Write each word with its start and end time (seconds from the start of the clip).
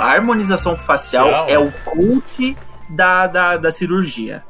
a 0.00 0.06
harmonização 0.12 0.76
facial 0.76 1.26
Facial. 1.26 1.48
é 1.48 1.58
o 1.58 1.70
coach 1.84 2.56
da, 2.88 3.26
da, 3.26 3.56
da 3.56 3.70
cirurgia. 3.70 4.42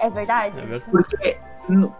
É 0.00 0.10
verdade? 0.10 0.58
É 0.58 0.62
verdade. 0.64 0.90
Porque 0.90 1.38
no- 1.68 1.94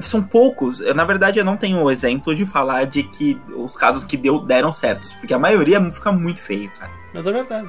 são 0.00 0.22
poucos. 0.22 0.80
Eu, 0.80 0.94
na 0.94 1.04
verdade, 1.04 1.38
eu 1.38 1.44
não 1.44 1.56
tenho 1.56 1.80
o 1.82 1.90
exemplo 1.90 2.34
de 2.34 2.44
falar 2.46 2.84
de 2.86 3.02
que 3.02 3.40
os 3.56 3.76
casos 3.76 4.04
que 4.04 4.16
deu, 4.16 4.40
deram 4.40 4.72
certos. 4.72 5.12
Porque 5.14 5.34
a 5.34 5.38
maioria 5.38 5.80
fica 5.92 6.10
muito 6.12 6.42
feio, 6.42 6.70
cara. 6.78 6.90
Mas 7.14 7.26
é 7.26 7.32
verdade. 7.32 7.68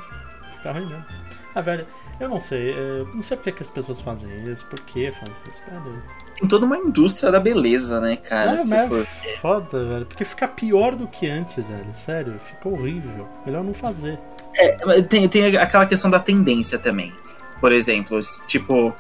Fica 0.58 0.72
ruim 0.72 0.86
mesmo. 0.88 1.06
Ah, 1.56 1.62
velho, 1.62 1.86
eu 2.20 2.30
não 2.30 2.40
sei. 2.42 2.72
é, 2.72 3.06
não 3.14 3.22
sei 3.22 3.38
por 3.38 3.44
que, 3.44 3.52
que 3.54 3.64
as 3.64 3.70
pessoas 3.70 4.00
fazem 4.02 4.30
isso. 4.50 4.66
Por 4.68 4.80
que 4.82 5.12
fazem 5.12 5.34
isso? 5.50 5.62
Velho. 5.70 6.04
Tem 6.40 6.48
toda 6.48 6.66
uma 6.66 6.78
indústria 6.78 7.32
da 7.32 7.40
beleza, 7.40 8.00
né, 8.00 8.16
cara? 8.18 8.52
Ah, 8.52 8.58
se 8.58 8.76
mas 8.76 8.88
for. 8.88 9.02
é 9.02 9.38
foda, 9.38 9.86
velho. 9.86 10.06
Porque 10.06 10.26
fica 10.26 10.48
pior 10.48 10.96
do 10.96 11.08
que 11.08 11.30
antes, 11.30 11.56
velho. 11.56 11.94
Sério, 11.94 12.40
fica 12.46 12.70
horrível. 12.70 13.28
Melhor 13.46 13.64
não 13.64 13.74
fazer. 13.74 14.20
É, 14.56 15.02
tem, 15.02 15.28
tem 15.28 15.56
aquela 15.58 15.86
questão 15.86 16.10
da 16.10 16.20
tendência 16.20 16.78
também. 16.78 17.14
Por 17.60 17.72
exemplo, 17.72 18.20
tipo, 18.48 18.94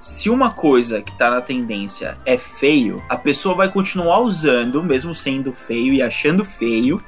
se 0.00 0.30
uma 0.30 0.50
coisa 0.52 1.02
que 1.02 1.16
tá 1.16 1.30
na 1.30 1.40
tendência 1.40 2.18
é 2.24 2.38
feio, 2.38 3.02
a 3.08 3.16
pessoa 3.16 3.54
vai 3.54 3.68
continuar 3.68 4.20
usando, 4.20 4.82
mesmo 4.82 5.14
sendo 5.14 5.52
feio 5.52 5.92
e 5.92 6.02
achando 6.02 6.44
feio, 6.44 7.02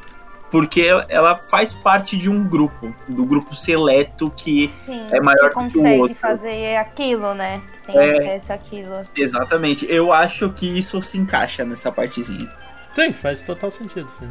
porque 0.52 0.82
ela- 1.08 1.36
faz 1.38 1.72
parte 1.72 2.16
de 2.16 2.28
um 2.30 2.46
grupo, 2.46 2.94
do 3.08 3.24
grupo 3.24 3.54
seleto 3.54 4.30
que 4.36 4.70
Sim. 4.86 5.06
é 5.10 5.20
maior 5.20 5.48
que 5.50 5.60
do 5.60 5.68
que 5.68 5.78
o 5.78 5.80
consegue 5.80 6.00
outro. 6.00 6.16
fazer 6.20 6.76
aquilo, 6.76 7.34
né? 7.34 7.60
Tem 7.86 7.96
É. 7.96 8.18
acesso 8.18 8.52
àquilo. 8.52 9.00
Exatamente. 9.16 9.86
Eu 9.90 10.12
acho 10.12 10.50
que 10.52 10.66
isso 10.78 11.00
se 11.02 11.16
encaixa 11.18 11.64
nessa 11.64 11.90
partezinha. 11.90 12.48
Sim, 12.94 13.12
faz 13.14 13.42
total 13.42 13.70
sentido, 13.70 14.08
sim. 14.18 14.28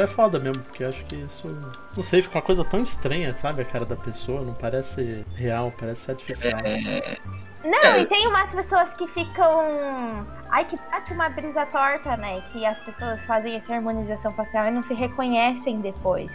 É 0.00 0.06
foda 0.06 0.38
mesmo, 0.38 0.62
porque 0.62 0.82
eu 0.84 0.88
acho 0.88 1.04
que 1.04 1.16
isso. 1.16 1.46
Não 1.94 2.02
sei, 2.02 2.22
fica 2.22 2.36
uma 2.36 2.42
coisa 2.42 2.64
tão 2.64 2.82
estranha, 2.82 3.34
sabe? 3.34 3.62
A 3.62 3.64
cara 3.64 3.84
da 3.84 3.96
pessoa, 3.96 4.42
não 4.42 4.54
parece 4.54 5.24
real, 5.34 5.72
parece 5.78 6.10
artificial. 6.10 6.60
É, 6.64 7.18
Não, 7.62 8.00
e 8.00 8.06
tem 8.06 8.26
umas 8.26 8.50
pessoas 8.52 8.88
que 8.96 9.06
ficam. 9.08 10.26
Ai, 10.50 10.64
que 10.64 10.76
bate 10.90 11.12
uma 11.12 11.28
brisa 11.28 11.66
torta, 11.66 12.16
né? 12.16 12.42
Que 12.52 12.64
as 12.64 12.78
pessoas 12.78 13.20
fazem 13.26 13.56
essa 13.56 13.74
harmonização 13.74 14.32
facial 14.32 14.66
e 14.66 14.70
não 14.70 14.82
se 14.82 14.94
reconhecem 14.94 15.80
depois. 15.80 16.30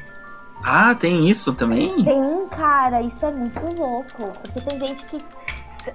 Ah, 0.64 0.94
tem 0.96 1.28
isso 1.28 1.54
também? 1.54 2.04
Tem 2.04 2.48
cara, 2.50 3.02
isso 3.02 3.26
é 3.26 3.32
muito 3.32 3.60
louco. 3.76 4.32
Porque 4.42 4.62
tem 4.62 4.80
gente 4.80 5.06
que. 5.06 5.24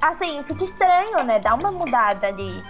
Assim, 0.01 0.43
fica 0.45 0.65
estranho, 0.65 1.25
né? 1.25 1.39
Dá 1.39 1.55
uma 1.55 1.71
mudada 1.71 2.27
ali. 2.27 2.63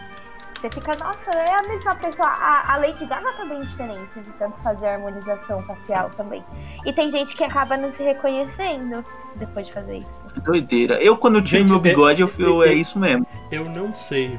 Você 0.61 0.69
fica, 0.69 0.93
nossa, 1.03 1.31
é 1.31 1.55
a 1.55 1.63
mesma 1.63 1.95
pessoa. 1.95 2.29
A, 2.29 2.75
a 2.75 2.77
Lady 2.77 3.07
Gaga 3.07 3.33
tá 3.33 3.47
bem 3.47 3.61
diferente 3.61 4.21
de 4.21 4.31
tanto 4.33 4.61
fazer 4.61 4.89
harmonização 4.89 5.63
facial 5.63 6.11
também. 6.11 6.45
E 6.85 6.93
tem 6.93 7.11
gente 7.11 7.35
que 7.35 7.43
acaba 7.43 7.79
não 7.79 7.91
se 7.95 8.03
reconhecendo 8.03 9.03
depois 9.37 9.67
de 9.67 9.73
fazer 9.73 9.97
isso. 9.99 10.11
Que 10.35 10.41
doideira. 10.41 11.03
Eu, 11.03 11.17
quando 11.17 11.41
tive 11.41 11.61
Gente, 11.61 11.71
meu 11.71 11.81
bigode, 11.81 12.21
eu, 12.21 12.29
é- 12.29 12.43
eu, 12.43 12.63
é 12.63 12.75
isso 12.75 12.99
mesmo. 12.99 13.27
Eu 13.51 13.65
não 13.71 13.95
sei 13.95 14.39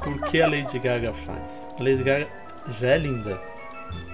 por 0.00 0.20
que 0.22 0.42
a 0.42 0.48
Lady 0.48 0.78
Gaga 0.78 1.12
faz. 1.12 1.68
A 1.78 1.82
Lady 1.84 2.02
Gaga 2.02 2.26
já 2.70 2.88
é 2.90 2.98
linda. 2.98 3.40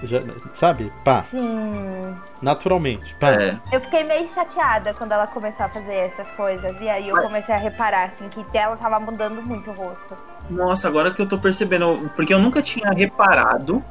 Já- 0.03 0.21
sabe? 0.53 0.93
Pá, 1.05 1.25
Sim. 1.31 2.15
naturalmente. 2.43 3.15
Pá. 3.19 3.33
É. 3.33 3.59
Eu 3.73 3.81
fiquei 3.81 4.05
meio 4.05 4.29
chateada 4.29 4.93
quando 4.95 5.13
ela 5.13 5.27
começou 5.27 5.67
a 5.67 5.69
fazer 5.69 5.95
essas 5.95 6.29
coisas. 6.33 6.73
E 6.81 6.89
aí 6.89 7.09
eu 7.09 7.17
comecei 7.17 7.55
a 7.55 7.59
reparar, 7.59 8.13
assim, 8.15 8.29
que 8.29 8.59
ela 8.59 8.77
tava 8.77 9.01
mudando 9.01 9.43
muito 9.43 9.71
o 9.71 9.75
rosto. 9.75 10.17
Nossa, 10.51 10.89
agora 10.89 11.11
que 11.11 11.23
eu 11.23 11.27
tô 11.27 11.39
percebendo, 11.39 12.11
porque 12.15 12.35
eu 12.35 12.39
nunca 12.39 12.61
tinha 12.61 12.91
reparado, 12.91 13.83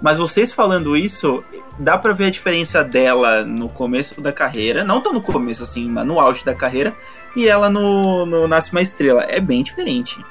mas 0.00 0.18
vocês 0.18 0.52
falando 0.52 0.94
isso, 0.94 1.42
dá 1.78 1.96
pra 1.96 2.12
ver 2.12 2.26
a 2.26 2.30
diferença 2.30 2.84
dela 2.84 3.42
no 3.44 3.68
começo 3.68 4.20
da 4.20 4.32
carreira, 4.32 4.84
não 4.84 5.00
tão 5.00 5.12
no 5.14 5.22
começo 5.22 5.62
assim, 5.62 5.88
mas 5.88 6.04
no 6.06 6.20
auge 6.20 6.44
da 6.44 6.54
carreira, 6.54 6.94
e 7.34 7.48
ela 7.48 7.70
no, 7.70 8.26
no 8.26 8.46
Nasce 8.46 8.72
uma 8.72 8.82
Estrela. 8.82 9.24
É 9.24 9.40
bem 9.40 9.62
diferente. 9.62 10.22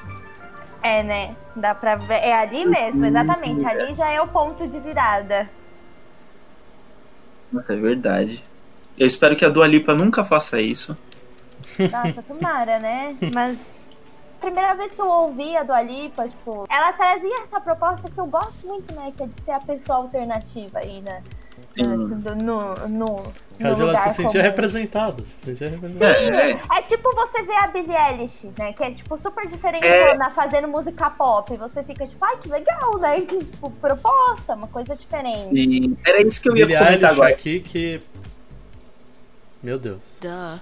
É, 0.86 1.02
né? 1.02 1.36
Dá 1.56 1.74
pra 1.74 1.96
ver. 1.96 2.14
É 2.22 2.32
ali 2.32 2.64
mesmo, 2.64 3.04
exatamente. 3.04 3.66
Ali 3.66 3.92
já 3.96 4.08
é 4.08 4.20
o 4.20 4.28
ponto 4.28 4.68
de 4.68 4.78
virada. 4.78 5.50
Nossa, 7.52 7.72
é 7.74 7.76
verdade. 7.76 8.44
Eu 8.96 9.04
espero 9.04 9.34
que 9.34 9.44
a 9.44 9.48
Dua 9.48 9.66
Lipa 9.66 9.94
nunca 9.94 10.24
faça 10.24 10.60
isso. 10.60 10.96
Nossa, 11.76 12.22
tomara, 12.22 12.78
né? 12.78 13.16
Mas. 13.34 13.58
a 13.58 14.40
Primeira 14.40 14.74
vez 14.76 14.92
que 14.92 15.00
eu 15.00 15.08
ouvi 15.08 15.56
a 15.56 15.64
Dua 15.64 15.82
Lipa, 15.82 16.28
tipo, 16.28 16.66
ela 16.70 16.92
trazia 16.92 17.42
essa 17.42 17.60
proposta 17.60 18.08
que 18.08 18.20
eu 18.20 18.26
gosto 18.26 18.64
muito, 18.64 18.94
né? 18.94 19.12
Que 19.16 19.24
é 19.24 19.26
de 19.26 19.42
ser 19.44 19.50
a 19.50 19.60
pessoa 19.60 19.98
alternativa 19.98 20.78
aí, 20.78 21.00
né? 21.00 21.20
Sim. 21.76 21.84
No, 21.84 22.34
no, 22.34 22.74
no, 22.88 23.22
Cara, 23.58 23.76
no 23.76 23.82
ela 23.88 23.96
se 23.98 24.14
sentia 24.14 24.42
representada. 24.42 25.24
Se 25.24 25.44
sentia 25.46 25.68
representada. 25.68 26.12
É, 26.12 26.52
é, 26.52 26.60
É 26.78 26.82
tipo 26.82 27.10
você 27.14 27.42
ver 27.42 27.54
a 27.56 27.66
Billie 27.68 27.96
Eilish, 27.96 28.50
né? 28.58 28.72
Que 28.72 28.84
é 28.84 28.90
tipo 28.92 29.16
super 29.18 29.46
diferente 29.46 29.86
É. 29.86 30.30
fazendo 30.30 30.68
música 30.68 31.10
pop. 31.10 31.52
E 31.52 31.56
você 31.56 31.82
fica 31.82 32.06
tipo, 32.06 32.24
ai 32.24 32.36
que 32.38 32.48
legal, 32.48 32.98
né? 32.98 33.20
Que 33.26 33.38
tipo, 33.38 33.70
proposta, 33.70 34.54
uma 34.54 34.68
coisa 34.68 34.94
diferente. 34.96 35.50
sim. 35.50 35.96
Era 36.06 36.26
isso 36.26 36.42
que 36.42 36.50
eu 36.50 36.56
ia 36.56 36.66
Billie 36.66 36.78
comentar 36.78 37.10
Eilish 37.10 37.20
agora. 37.20 37.30
aqui 37.30 37.60
que. 37.60 38.00
Meu 39.62 39.78
Deus. 39.78 40.18
Duh. 40.20 40.60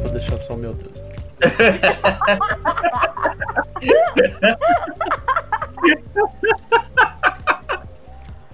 Vou 0.00 0.10
deixar 0.12 0.38
só 0.38 0.56
meu 0.56 0.72
Deus. 0.72 1.02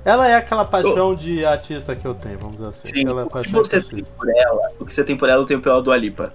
Ela 0.08 0.26
é 0.26 0.36
aquela 0.36 0.64
paixão 0.64 1.14
de 1.14 1.44
artista 1.44 1.94
que 1.94 2.06
eu 2.06 2.14
tenho, 2.14 2.38
vamos 2.38 2.56
dizer 2.56 2.69
assim. 2.70 2.88
Sim, 2.94 3.06
Ela 3.06 3.20
é 3.20 3.24
o 3.24 3.28
que 3.28 3.52
você 3.52 3.82
tem 3.82 4.02
por 4.04 4.28
ela, 4.30 4.69
o 4.80 4.86
que 4.86 4.94
você 4.94 5.04
tem 5.04 5.16
por 5.19 5.28
ela, 5.28 5.42
eu 5.42 5.46
tenho 5.46 5.60
pela 5.60 5.82
Dua 5.82 5.98
Lipa. 5.98 6.32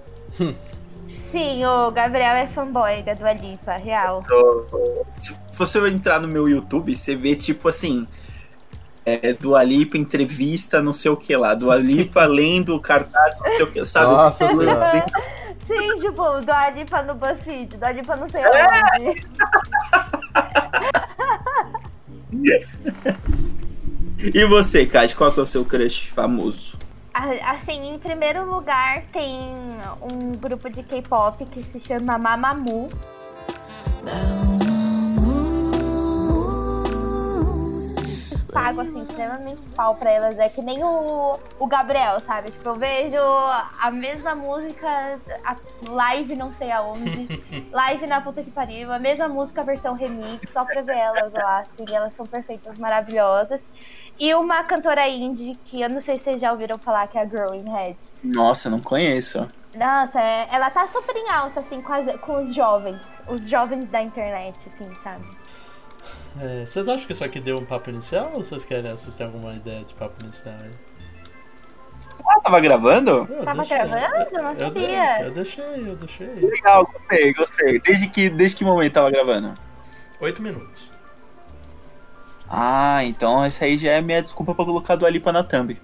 Sim, 1.32 1.64
o 1.66 1.90
Gabriel 1.90 2.36
é 2.36 2.46
fanboy 2.46 3.02
da 3.02 3.14
Dua 3.14 3.32
Lipa, 3.32 3.72
real. 3.72 4.22
Se 5.16 5.36
você 5.54 5.84
entrar 5.88 6.20
no 6.20 6.28
meu 6.28 6.48
YouTube, 6.48 6.96
você 6.96 7.16
vê 7.16 7.34
tipo 7.34 7.68
assim. 7.68 8.06
É, 9.04 9.32
Dua 9.32 9.64
Lipa, 9.64 9.98
entrevista, 9.98 10.80
não 10.80 10.92
sei 10.92 11.10
o 11.10 11.16
que 11.16 11.36
lá. 11.36 11.52
Dua 11.54 11.74
Lipa 11.74 12.24
lendo 12.30 12.76
o 12.76 12.80
cartaz, 12.80 13.36
não 13.40 13.48
sei 13.48 13.62
o 13.64 13.72
que, 13.72 13.84
sabe? 13.84 14.12
Nossa 14.12 14.48
senhora. 14.48 15.04
Sim, 15.66 15.98
tipo, 15.98 16.40
Dua 16.42 16.70
Lipa 16.70 17.02
no 17.02 17.14
BuzzFeed, 17.16 17.76
Dua 17.76 17.90
Lipa 17.90 18.14
não 18.14 18.28
sei 18.28 18.40
É. 18.40 18.48
onde. 19.00 19.26
E 24.32 24.44
você, 24.46 24.86
Kat, 24.86 25.14
qual 25.14 25.32
que 25.32 25.40
é 25.40 25.42
o 25.42 25.46
seu 25.46 25.64
crush 25.64 26.08
famoso? 26.08 26.78
Assim, 27.12 27.94
em 27.94 27.98
primeiro 27.98 28.44
lugar 28.44 29.04
tem 29.12 29.38
um 30.00 30.32
grupo 30.32 30.70
de 30.70 30.82
K-pop 30.82 31.44
que 31.46 31.62
se 31.62 31.78
chama 31.80 32.18
Mamamoo. 32.18 32.88
Pago 38.54 38.80
assim, 38.82 39.02
extremamente 39.02 39.66
pau 39.74 39.96
pra 39.96 40.10
elas. 40.10 40.38
É 40.38 40.48
que 40.48 40.62
nem 40.62 40.82
o, 40.82 41.38
o 41.58 41.66
Gabriel, 41.66 42.20
sabe? 42.20 42.52
Tipo, 42.52 42.68
eu 42.70 42.74
vejo 42.76 43.18
a 43.80 43.90
mesma 43.90 44.34
música, 44.36 44.88
a 45.44 45.56
live 45.90 46.36
não 46.36 46.52
sei 46.52 46.70
aonde, 46.70 47.28
live 47.72 48.06
na 48.06 48.20
puta 48.20 48.42
que 48.44 48.50
pariu, 48.52 48.92
a 48.92 48.98
mesma 48.98 49.28
música 49.28 49.62
versão 49.64 49.94
remix, 49.94 50.48
só 50.52 50.64
pra 50.64 50.82
ver 50.82 50.96
elas 50.96 51.32
lá, 51.32 51.58
assim, 51.60 51.84
elas 51.92 52.14
são 52.14 52.24
perfeitas, 52.24 52.78
maravilhosas. 52.78 53.60
E 54.20 54.32
uma 54.34 54.62
cantora 54.62 55.08
indie, 55.08 55.56
que 55.64 55.80
eu 55.82 55.90
não 55.90 56.00
sei 56.00 56.16
se 56.16 56.22
vocês 56.22 56.40
já 56.40 56.52
ouviram 56.52 56.78
falar, 56.78 57.08
que 57.08 57.18
é 57.18 57.22
a 57.22 57.24
Growing 57.24 57.68
Head. 57.68 57.98
Nossa, 58.22 58.70
não 58.70 58.78
conheço. 58.78 59.48
Nossa, 59.74 60.20
é- 60.20 60.46
ela 60.52 60.70
tá 60.70 60.86
super 60.86 61.16
em 61.16 61.28
alta, 61.28 61.58
assim, 61.58 61.80
com, 61.80 61.92
as- 61.92 62.16
com 62.20 62.36
os 62.36 62.54
jovens. 62.54 63.02
Os 63.26 63.48
jovens 63.50 63.86
da 63.86 64.00
internet, 64.00 64.56
assim, 64.72 64.94
sabe? 65.02 65.24
É, 66.40 66.66
vocês 66.66 66.88
acham 66.88 67.06
que 67.06 67.12
isso 67.12 67.24
aqui 67.24 67.38
deu 67.40 67.58
um 67.58 67.64
papo 67.64 67.90
inicial 67.90 68.30
ou 68.34 68.42
vocês 68.42 68.64
querem 68.64 68.90
vocês 68.90 69.14
têm 69.14 69.26
alguma 69.26 69.54
ideia 69.54 69.84
de 69.84 69.94
papo 69.94 70.22
inicial 70.22 70.54
aí? 70.60 70.70
Ah, 72.26 72.40
tava 72.40 72.58
gravando? 72.60 73.26
Eu 73.30 73.44
Tava 73.44 73.62
deixei. 73.62 73.76
gravando? 73.78 74.32
Não 74.32 74.42
Eu, 74.42 74.52
eu, 74.52 74.58
sabia. 74.58 75.22
eu 75.22 75.30
deixei, 75.30 75.64
eu 75.64 75.96
deixei. 75.96 76.26
Legal, 76.26 76.86
gostei, 76.86 77.32
gostei. 77.34 77.78
Desde 77.80 78.08
que, 78.08 78.28
desde 78.30 78.56
que 78.56 78.64
momento 78.64 78.92
tava 78.92 79.10
gravando? 79.10 79.54
Oito 80.20 80.42
minutos. 80.42 80.90
Ah, 82.50 83.04
então 83.04 83.44
essa 83.44 83.64
aí 83.64 83.78
já 83.78 83.92
é 83.92 84.00
minha 84.00 84.22
desculpa 84.22 84.54
pra 84.54 84.64
colocar 84.64 84.96
Dua 84.96 85.08
Lipa 85.10 85.32
na 85.32 85.44
thumb. 85.44 85.80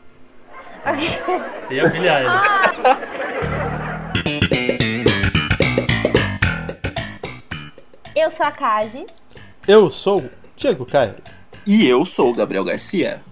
E 1.70 1.81
a 1.81 1.87
Billie 1.88 2.08
Eilish. 2.08 3.50
Eu 8.16 8.31
sou 8.31 8.44
a 8.46 8.50
Kaji. 8.50 9.06
Eu 9.72 9.88
sou 9.88 10.19
o 10.19 10.31
Diego 10.56 10.84
Caio. 10.84 11.14
E 11.64 11.87
eu 11.87 12.05
sou 12.05 12.31
o 12.31 12.34
Gabriel 12.34 12.64
Garcia. 12.64 13.22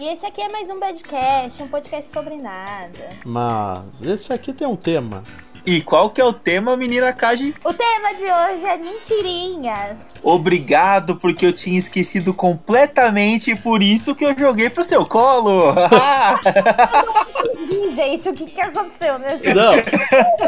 E 0.00 0.08
esse 0.08 0.24
aqui 0.24 0.40
é 0.40 0.48
mais 0.50 0.70
um 0.70 0.80
Badcast, 0.80 1.62
um 1.62 1.68
podcast 1.68 2.10
sobre 2.10 2.36
nada. 2.36 3.10
Mas 3.22 4.00
esse 4.00 4.32
aqui 4.32 4.54
tem 4.54 4.66
um 4.66 4.74
tema 4.74 5.22
E 5.66 5.80
qual 5.82 6.08
que 6.10 6.20
é 6.20 6.24
o 6.24 6.32
tema, 6.32 6.76
menina 6.76 7.12
Kaji? 7.12 7.54
O 7.64 7.72
tema 7.74 8.14
de 8.14 8.24
hoje 8.24 8.64
é 8.64 8.76
mentirinhas. 8.78 9.96
Obrigado, 10.22 11.16
porque 11.16 11.44
eu 11.46 11.52
tinha 11.52 11.78
esquecido 11.78 12.32
completamente, 12.32 13.54
por 13.54 13.82
isso 13.82 14.14
que 14.14 14.24
eu 14.24 14.36
joguei 14.36 14.70
pro 14.70 14.82
seu 14.82 15.04
colo. 15.04 15.74
Ih, 17.70 17.94
Gente, 17.94 18.28
o 18.28 18.32
que, 18.32 18.44
que 18.44 18.60
aconteceu 18.60 19.18
nesse 19.18 19.52
Não, 19.54 19.72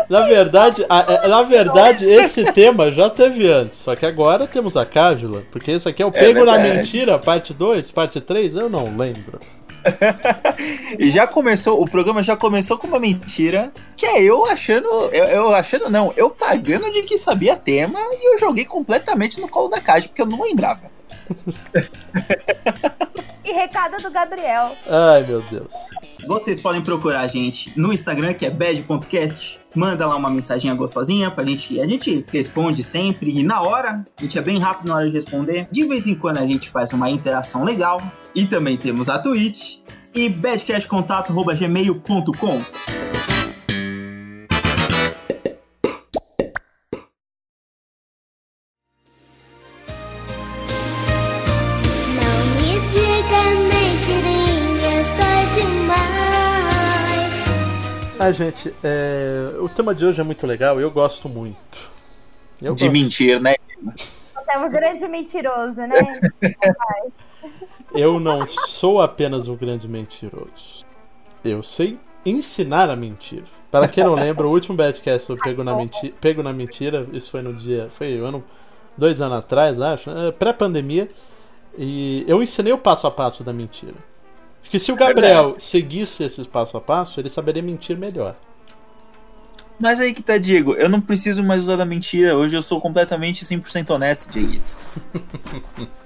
na 0.09 0.21
verdade, 0.27 0.85
a- 0.89 1.05
é- 1.25 1.29
na 1.29 1.43
verdade, 1.43 2.05
esse 2.09 2.45
tema 2.53 2.91
já 2.91 3.11
teve 3.11 3.51
antes. 3.51 3.77
Só 3.79 3.95
que 3.97 4.07
agora 4.07 4.47
temos 4.47 4.77
a 4.77 4.87
Cájula. 4.87 5.43
Porque 5.51 5.73
esse 5.73 5.89
aqui 5.89 6.03
é 6.03 6.07
o 6.07 6.13
Pego 6.13 6.45
na. 6.45 6.59
Mentira, 6.59 7.19
parte 7.19 7.53
2, 7.53 7.91
parte 7.91 8.21
3, 8.21 8.55
eu 8.55 8.69
não 8.71 8.97
lembro. 8.97 9.39
Já 11.01 11.27
começou, 11.27 11.83
o 11.83 11.89
programa 11.89 12.23
já 12.23 12.37
começou 12.37 12.79
com 12.79 12.87
uma 12.87 12.99
mentira, 12.99 13.73
que 13.97 14.07
é 14.07 14.23
eu 14.23 14.45
achando, 14.47 14.89
eu, 15.13 15.25
eu 15.25 15.55
achando 15.55 15.91
não, 15.91 16.13
eu 16.17 16.31
pagando 16.31 16.91
de 16.91 17.03
que 17.03 17.19
sabia 17.19 17.57
tema 17.57 17.99
e 18.01 18.33
eu 18.33 18.39
joguei 18.39 18.65
completamente 18.65 19.41
no 19.41 19.49
colo 19.49 19.69
da 19.69 19.81
Kaji, 19.81 20.09
porque 20.09 20.23
eu 20.23 20.27
não 20.27 20.43
lembrava. 20.43 20.91
E 23.51 23.53
recado 23.53 24.01
do 24.01 24.11
Gabriel. 24.13 24.77
Ai, 24.89 25.25
meu 25.25 25.43
Deus. 25.43 25.67
Vocês 26.25 26.61
podem 26.61 26.81
procurar 26.81 27.23
a 27.23 27.27
gente 27.27 27.77
no 27.77 27.93
Instagram, 27.93 28.33
que 28.33 28.47
é 28.47 28.51
bad.cast. 28.51 29.59
Manda 29.75 30.07
lá 30.07 30.15
uma 30.15 30.31
mensagem 30.31 30.73
gostosinha 30.77 31.33
pra 31.33 31.45
gente. 31.45 31.81
A 31.81 31.87
gente 31.87 32.25
responde 32.33 32.85
sempre 32.85 33.37
e 33.37 33.43
na 33.43 33.61
hora. 33.61 34.05
A 34.17 34.23
gente 34.23 34.39
é 34.39 34.41
bem 34.41 34.61
rápido 34.61 34.87
na 34.87 34.95
hora 34.95 35.09
de 35.09 35.13
responder. 35.13 35.67
De 35.69 35.85
vez 35.85 36.07
em 36.07 36.15
quando 36.15 36.39
a 36.39 36.47
gente 36.47 36.71
faz 36.71 36.93
uma 36.93 37.11
interação 37.11 37.65
legal. 37.65 38.01
E 38.37 38.47
também 38.47 38.77
temos 38.77 39.09
a 39.09 39.19
Twitch. 39.19 39.81
E 40.15 40.29
badcastcontato.gmail.com. 40.29 43.10
Ah, 58.23 58.33
gente, 58.33 58.71
é, 58.85 59.55
o 59.61 59.67
tema 59.67 59.95
de 59.95 60.05
hoje 60.05 60.21
é 60.21 60.25
muito 60.25 60.47
legal, 60.47 60.79
eu 60.79 60.91
gosto 60.91 61.27
muito. 61.27 61.91
Eu 62.61 62.75
De 62.75 62.85
gosto. 62.85 62.93
mentir, 62.93 63.41
né? 63.41 63.55
Você 63.83 64.53
é 64.53 64.59
um 64.59 64.69
grande 64.69 65.09
mentiroso, 65.09 65.81
né? 65.81 66.21
Eu 67.95 68.21
não 68.21 68.47
sou 68.47 69.01
apenas 69.01 69.49
um 69.49 69.57
grande 69.57 69.89
mentiroso. 69.89 70.85
Eu 71.43 71.63
sei 71.63 71.99
ensinar 72.25 72.91
a 72.91 72.95
mentir. 72.95 73.43
Para 73.71 73.89
quem 73.89 74.05
não 74.05 74.15
lembra, 74.15 74.47
o 74.47 74.51
último 74.51 74.77
Badcast 74.77 75.29
do 75.29 75.39
Pego 75.39 75.65
na, 75.65 75.75
Menti 75.75 76.15
Pego 76.21 76.43
na 76.43 76.53
Mentira, 76.53 77.07
isso 77.15 77.31
foi 77.31 77.41
no 77.41 77.55
dia. 77.55 77.89
Foi 77.91 78.19
ano. 78.19 78.45
Dois 78.99 79.23
anos 79.23 79.39
atrás, 79.39 79.81
acho, 79.81 80.11
é, 80.11 80.31
pré-pandemia. 80.31 81.09
E 81.79 82.23
eu 82.29 82.43
ensinei 82.43 82.73
o 82.75 82.77
passo 82.77 83.07
a 83.07 83.11
passo 83.11 83.43
da 83.43 83.53
mentira. 83.53 83.95
Acho 84.63 84.71
que 84.71 84.79
se 84.79 84.93
o 84.93 84.97
Gabriel 84.97 85.55
seguisse 85.59 86.23
esse 86.25 86.45
passo 86.45 86.77
a 86.77 86.81
passo, 86.81 87.21
ele 87.21 87.31
saberia 87.31 87.63
mentir 87.63 87.97
melhor. 87.97 88.37
Mas 89.79 89.99
aí 89.99 90.13
que 90.13 90.23
tá, 90.23 90.37
Diego. 90.37 90.75
Eu 90.75 90.91
não 90.91 91.01
preciso 91.01 91.43
mais 91.43 91.63
usar 91.63 91.77
da 91.77 91.87
mentira. 91.87 92.37
Hoje 92.37 92.55
eu 92.55 92.63
sou 92.63 92.81
completamente 92.81 93.45
100% 93.45 93.91
honesto, 93.91 94.31
Dieguito. 94.31 94.77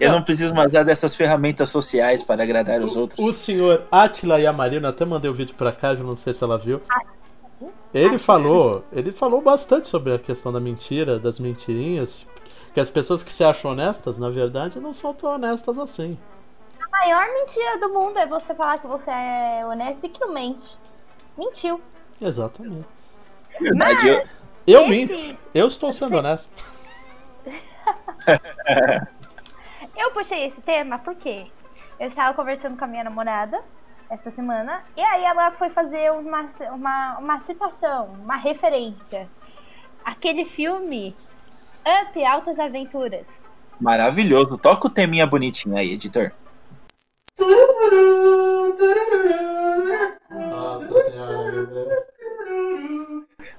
Eu 0.00 0.12
não 0.12 0.22
preciso 0.22 0.54
mais 0.54 0.68
usar 0.68 0.82
dessas 0.82 1.14
ferramentas 1.14 1.68
sociais 1.68 2.22
para 2.22 2.42
agradar 2.42 2.80
os 2.80 2.96
outros. 2.96 3.18
O 3.18 3.34
senhor 3.34 3.86
Atila 3.92 4.40
Yamarino, 4.40 4.88
até 4.88 5.04
mandei 5.04 5.30
o 5.30 5.34
vídeo 5.34 5.54
pra 5.54 5.72
cá, 5.72 5.92
eu 5.92 6.02
não 6.02 6.16
sei 6.16 6.32
se 6.32 6.42
ela 6.42 6.56
viu. 6.56 6.80
Ele 7.92 8.16
falou, 8.16 8.82
ele 8.90 9.12
falou 9.12 9.42
bastante 9.42 9.88
sobre 9.88 10.14
a 10.14 10.18
questão 10.18 10.50
da 10.50 10.58
mentira, 10.58 11.18
das 11.18 11.38
mentirinhas, 11.38 12.26
que 12.72 12.80
as 12.80 12.88
pessoas 12.88 13.22
que 13.22 13.30
se 13.30 13.44
acham 13.44 13.72
honestas, 13.72 14.16
na 14.16 14.30
verdade, 14.30 14.80
não 14.80 14.94
são 14.94 15.12
tão 15.12 15.34
honestas 15.34 15.76
assim. 15.76 16.16
A 17.00 17.06
maior 17.06 17.32
mentira 17.32 17.78
do 17.78 17.88
mundo 17.88 18.18
é 18.18 18.26
você 18.26 18.54
falar 18.54 18.78
que 18.78 18.86
você 18.86 19.10
é 19.10 19.64
honesto 19.66 20.04
e 20.04 20.08
que 20.10 20.20
não 20.20 20.32
mente. 20.34 20.76
Mentiu. 21.36 21.80
Exatamente. 22.20 22.86
Verdade, 23.58 24.06
eu, 24.08 24.22
Eu 24.66 24.80
Esse- 24.82 24.90
minto, 24.90 25.38
eu 25.54 25.66
estou 25.66 25.90
sendo 25.92 26.18
honesto. 26.18 26.50
Eu 29.96 30.10
puxei 30.12 30.44
esse 30.46 30.60
tema 30.62 30.98
porque 30.98 31.46
eu 31.98 32.08
estava 32.08 32.34
conversando 32.34 32.76
com 32.78 32.84
a 32.84 32.88
minha 32.88 33.04
namorada 33.04 33.62
essa 34.08 34.30
semana 34.30 34.82
e 34.96 35.02
aí 35.02 35.24
ela 35.24 35.50
foi 35.52 35.68
fazer 35.70 36.10
uma, 36.12 36.48
uma, 36.72 37.18
uma 37.18 37.40
citação, 37.40 38.06
uma 38.22 38.36
referência. 38.36 39.28
Aquele 40.04 40.44
filme 40.46 41.14
Up 42.02 42.24
Altas 42.24 42.58
Aventuras. 42.58 43.26
maravilhoso. 43.78 44.56
Toca 44.56 44.86
o 44.86 44.90
teminha 44.90 45.26
bonitinho 45.26 45.76
aí, 45.76 45.92
editor. 45.92 46.32
Nossa 50.30 50.98
senhora. 51.10 52.06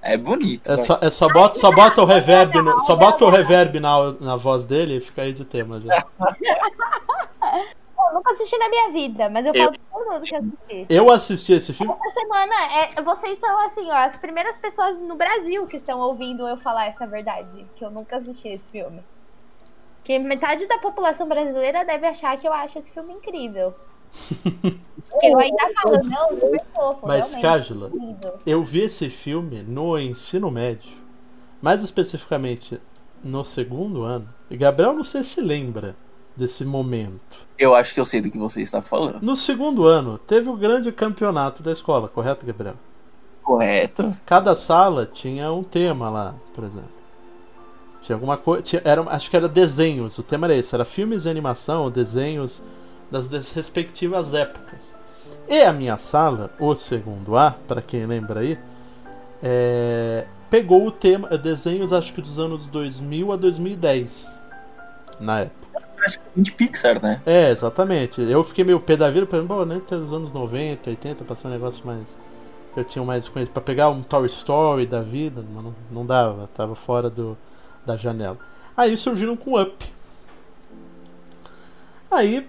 É 0.01 0.17
bonito. 0.17 0.71
É 0.71 0.75
vai. 0.75 0.85
só, 0.85 0.99
é 1.01 1.09
só 1.09 1.27
bota, 1.29 1.55
só 1.55 1.71
bota 1.71 2.01
o 2.01 2.05
reverb, 2.05 2.61
no- 2.61 2.79
só 2.81 2.95
bota 2.95 3.25
o 3.25 3.29
reverb 3.29 3.79
na, 3.79 4.11
na 4.19 4.35
voz 4.35 4.65
dele 4.65 4.97
e 4.97 5.01
fica 5.01 5.21
aí 5.23 5.33
de 5.33 5.45
tema 5.45 5.79
já. 5.79 6.05
Eu 8.07 8.13
nunca 8.15 8.31
assisti 8.33 8.57
na 8.57 8.69
minha 8.69 8.91
vida, 8.91 9.29
mas 9.29 9.45
eu 9.45 9.53
Eu- 9.53 9.63
falo 9.65 9.77
pra 9.77 9.99
todo 9.99 10.11
mundo 10.13 10.23
que 10.25 10.35
assisti. 10.35 10.85
Eu 10.89 11.09
assisti 11.11 11.53
esse 11.53 11.73
filme. 11.73 11.93
Essa 11.93 12.19
semana, 12.19 12.53
é, 12.73 13.01
vocês 13.01 13.39
são 13.39 13.57
assim, 13.65 13.89
ó, 13.89 13.95
as 13.95 14.17
primeiras 14.17 14.57
pessoas 14.57 14.97
no 14.99 15.15
Brasil 15.15 15.65
que 15.67 15.77
estão 15.77 15.99
ouvindo 15.99 16.47
eu 16.47 16.57
falar 16.57 16.87
essa 16.87 17.07
verdade, 17.07 17.65
que 17.75 17.85
eu 17.85 17.89
nunca 17.89 18.17
assisti 18.17 18.49
esse 18.49 18.69
filme. 18.69 19.01
Que 20.03 20.17
metade 20.19 20.67
da 20.67 20.77
população 20.79 21.27
brasileira 21.27 21.85
deve 21.85 22.07
achar 22.07 22.37
que 22.37 22.47
eu 22.47 22.53
acho 22.53 22.79
esse 22.79 22.91
filme 22.91 23.13
incrível. 23.13 23.73
Porque 25.09 25.27
eu 25.27 25.39
ainda 25.39 25.69
falo, 25.81 26.03
não, 26.03 26.29
super 26.29 26.65
fofo, 26.73 27.07
Mas, 27.07 27.33
realmente, 27.33 27.41
Cájula. 27.41 27.91
Eu 28.45 28.63
vi 28.63 28.81
esse 28.81 29.09
filme 29.09 29.61
no 29.63 29.97
ensino 29.99 30.49
médio, 30.49 30.91
mais 31.61 31.83
especificamente 31.83 32.79
no 33.23 33.43
segundo 33.43 34.03
ano. 34.03 34.27
E 34.49 34.57
Gabriel 34.57 34.93
não 34.93 35.03
sei 35.03 35.23
se 35.23 35.41
lembra 35.41 35.95
desse 36.35 36.65
momento. 36.65 37.45
Eu 37.57 37.75
acho 37.75 37.93
que 37.93 37.99
eu 37.99 38.05
sei 38.05 38.21
do 38.21 38.31
que 38.31 38.37
você 38.37 38.61
está 38.61 38.81
falando. 38.81 39.21
No 39.21 39.35
segundo 39.35 39.85
ano, 39.85 40.17
teve 40.17 40.49
o 40.49 40.57
grande 40.57 40.91
campeonato 40.91 41.61
da 41.61 41.71
escola, 41.71 42.07
correto, 42.07 42.45
Gabriel? 42.45 42.75
Correto. 43.43 44.15
Cada 44.25 44.55
sala 44.55 45.05
tinha 45.05 45.51
um 45.51 45.63
tema 45.63 46.09
lá, 46.09 46.35
por 46.53 46.63
exemplo. 46.63 47.00
Tinha 48.01 48.15
alguma 48.15 48.37
coisa. 48.37 48.63
Era, 48.83 49.01
acho 49.03 49.29
que 49.29 49.37
era 49.37 49.47
desenhos. 49.47 50.17
O 50.17 50.23
tema 50.23 50.47
era 50.47 50.55
esse: 50.55 50.73
era 50.73 50.85
filmes 50.85 51.23
de 51.23 51.29
animação, 51.29 51.89
desenhos 51.89 52.63
das 53.11 53.51
respectivas 53.51 54.33
épocas. 54.33 54.95
E 55.47 55.61
a 55.61 55.73
minha 55.73 55.97
sala, 55.97 56.49
o 56.59 56.73
segundo 56.75 57.37
A, 57.37 57.51
para 57.67 57.81
quem 57.81 58.05
lembra 58.05 58.39
aí, 58.39 58.57
é, 59.43 60.25
pegou 60.49 60.87
o 60.87 60.91
tema 60.91 61.27
desenhos, 61.37 61.91
acho 61.91 62.13
que 62.13 62.21
dos 62.21 62.39
anos 62.39 62.67
2000 62.67 63.33
a 63.33 63.35
2010. 63.35 64.39
Na 65.19 65.41
época. 65.41 65.61
De 66.35 66.51
Pixar, 66.51 67.01
né? 67.01 67.21
É, 67.25 67.51
exatamente. 67.51 68.21
Eu 68.21 68.43
fiquei 68.43 68.63
meio 68.63 68.79
pé 68.79 68.95
da 68.95 69.09
vida, 69.09 69.25
pensando, 69.25 69.79
ter 69.81 69.95
os 69.95 70.11
anos 70.11 70.33
90, 70.33 70.89
80, 70.89 71.23
passar 71.25 71.49
um 71.49 71.51
negócio 71.51 71.85
mais. 71.85 72.17
que 72.73 72.79
Eu 72.79 72.83
tinha 72.83 73.03
mais 73.05 73.27
conhecido. 73.27 73.53
Pra 73.53 73.61
pegar 73.61 73.89
um 73.89 74.01
Toy 74.01 74.25
Story 74.25 74.87
da 74.87 75.01
vida, 75.01 75.43
mas 75.53 75.63
não, 75.63 75.75
não 75.91 76.05
dava, 76.05 76.49
tava 76.55 76.73
fora 76.73 77.09
do, 77.09 77.37
da 77.85 77.97
janela. 77.97 78.37
Aí 78.75 78.95
surgiram 78.95 79.35
com 79.35 79.59
Up. 79.59 79.85
Aí, 82.09 82.47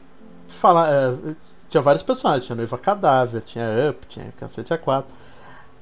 fala, 0.48 0.88
é, 0.90 1.34
tinha 1.68 1.80
vários 1.80 2.02
personagens, 2.02 2.44
tinha 2.44 2.56
Noiva 2.56 2.76
Cadáver, 2.78 3.42
tinha 3.42 3.66
Up, 3.90 4.06
tinha 4.08 4.32
Cacete 4.38 4.72
A4. 4.74 5.04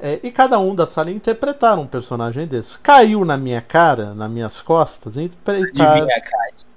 É, 0.02 0.18
e 0.22 0.30
cada 0.30 0.58
um 0.58 0.74
da 0.74 0.86
sala 0.86 1.10
ia 1.10 1.16
interpretar 1.16 1.78
um 1.78 1.86
personagem 1.86 2.46
desse. 2.46 2.78
Caiu 2.78 3.24
na 3.24 3.36
minha 3.36 3.60
cara, 3.60 4.14
nas 4.14 4.30
minhas 4.30 4.60
costas, 4.62 5.16
interpretar. 5.16 5.92
Adivinha, 5.98 6.14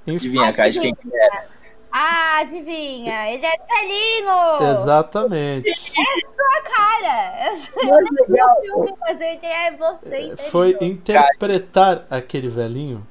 em- 0.08 0.16
Adivinha, 0.16 0.54
Kaji, 0.54 0.80
quem 0.82 0.96
que 0.96 1.16
é? 1.16 1.46
Ah, 1.96 2.40
adivinha, 2.40 3.32
ele 3.32 3.46
é 3.46 3.56
velhinho! 3.56 4.72
Exatamente. 4.74 5.83
Cara, 7.88 7.96
eu 7.96 8.04
nem 8.04 8.26
vi 8.28 8.42
o 8.42 8.62
filme, 8.62 8.94
mas 9.00 9.22
eu 9.22 9.28
entendi, 9.28 9.46
é 9.54 9.72
você, 9.78 10.20
entendeu? 10.22 10.38
Foi 10.52 10.78
interpretar 10.82 12.06
aquele 12.10 12.48
velhinho. 12.48 13.06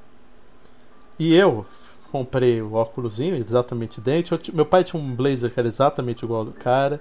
E 1.19 1.33
eu 1.35 1.65
comprei 2.11 2.61
o 2.61 2.73
óculosinho 2.73 3.35
exatamente 3.35 3.97
idêntico. 3.99 4.37
Ti- 4.37 4.55
meu 4.55 4.65
pai 4.65 4.83
tinha 4.83 5.01
um 5.01 5.15
blazer 5.15 5.51
que 5.51 5.59
era 5.59 5.67
exatamente 5.67 6.23
igual 6.23 6.39
ao 6.41 6.45
do 6.45 6.51
cara. 6.53 6.99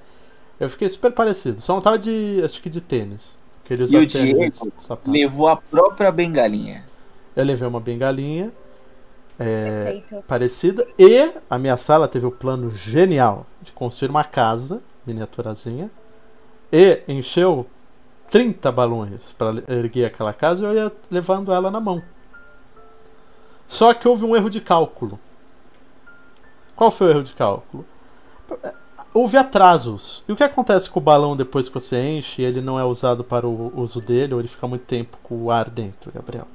Eu 0.61 0.69
fiquei 0.69 0.88
super 0.88 1.12
parecido. 1.12 1.61
Só 1.61 1.75
não 1.75 1.83
tava 1.83 1.99
de. 1.99 2.41
acho 2.45 2.61
que 2.61 2.71
de 2.71 2.81
tênis. 2.81 3.37
Que 3.64 3.75
ele 3.75 3.83
usa 3.85 3.97
E 3.97 4.05
o 4.05 4.09
tênis 4.09 4.59
Diego. 4.59 4.73
Levou 5.07 5.49
a 5.49 5.57
própria 5.57 6.12
bengalinha. 6.12 6.85
Eu 7.35 7.45
levei 7.45 7.67
uma 7.67 7.81
bengalinha 7.81 8.52
Perfeito. 9.38 10.25
parecida. 10.26 10.87
E 10.99 11.31
a 11.49 11.59
minha 11.59 11.76
sala 11.76 12.07
teve 12.07 12.26
o 12.26 12.31
plano 12.31 12.71
genial 12.75 13.47
de 13.62 13.73
construir 13.73 14.11
uma 14.11 14.25
casa, 14.25 14.81
miniaturazinha. 15.07 15.91
E 16.73 17.02
encheu 17.07 17.67
30 18.31 18.73
balões 18.73 19.33
para 19.33 19.62
erguer 19.69 20.07
aquela 20.07 20.33
casa 20.33 20.62
e 20.62 20.67
eu 20.67 20.75
ia 20.75 20.93
levando 21.11 21.52
ela 21.52 21.71
na 21.71 21.81
mão. 21.81 22.02
Só 23.69 23.93
que 23.95 24.09
houve 24.09 24.25
um 24.25 24.35
erro 24.35 24.49
de 24.50 24.61
cálculo. 24.61 25.19
Qual 26.75 26.91
foi 26.91 27.09
o 27.09 27.11
erro 27.11 27.23
de 27.23 27.33
cálculo? 27.33 27.85
Houve 29.14 29.37
atrasos. 29.37 30.25
E 30.26 30.33
o 30.33 30.37
que 30.37 30.43
acontece 30.43 30.88
com 30.88 30.99
o 30.99 31.02
balão 31.02 31.37
depois 31.37 31.69
que 31.69 31.75
você 31.75 32.02
enche 32.02 32.41
e 32.41 32.45
ele 32.45 32.61
não 32.62 32.79
é 32.79 32.85
usado 32.85 33.23
para 33.23 33.47
o 33.47 33.73
uso 33.79 34.00
dele, 34.00 34.33
ou 34.33 34.41
ele 34.41 34.49
fica 34.49 34.67
muito 34.67 34.85
tempo 34.85 35.19
com 35.23 35.37
o 35.43 35.50
ar 35.50 35.69
dentro, 35.69 36.11
Gabriel? 36.11 36.47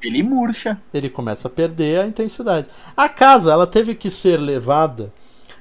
Ele 0.00 0.22
murcha. 0.22 0.80
Ele 0.92 1.08
começa 1.10 1.48
a 1.48 1.50
perder 1.50 2.00
a 2.00 2.06
intensidade. 2.06 2.68
A 2.96 3.08
casa, 3.08 3.52
ela 3.52 3.66
teve 3.66 3.94
que 3.94 4.10
ser 4.10 4.36
levada 4.38 5.12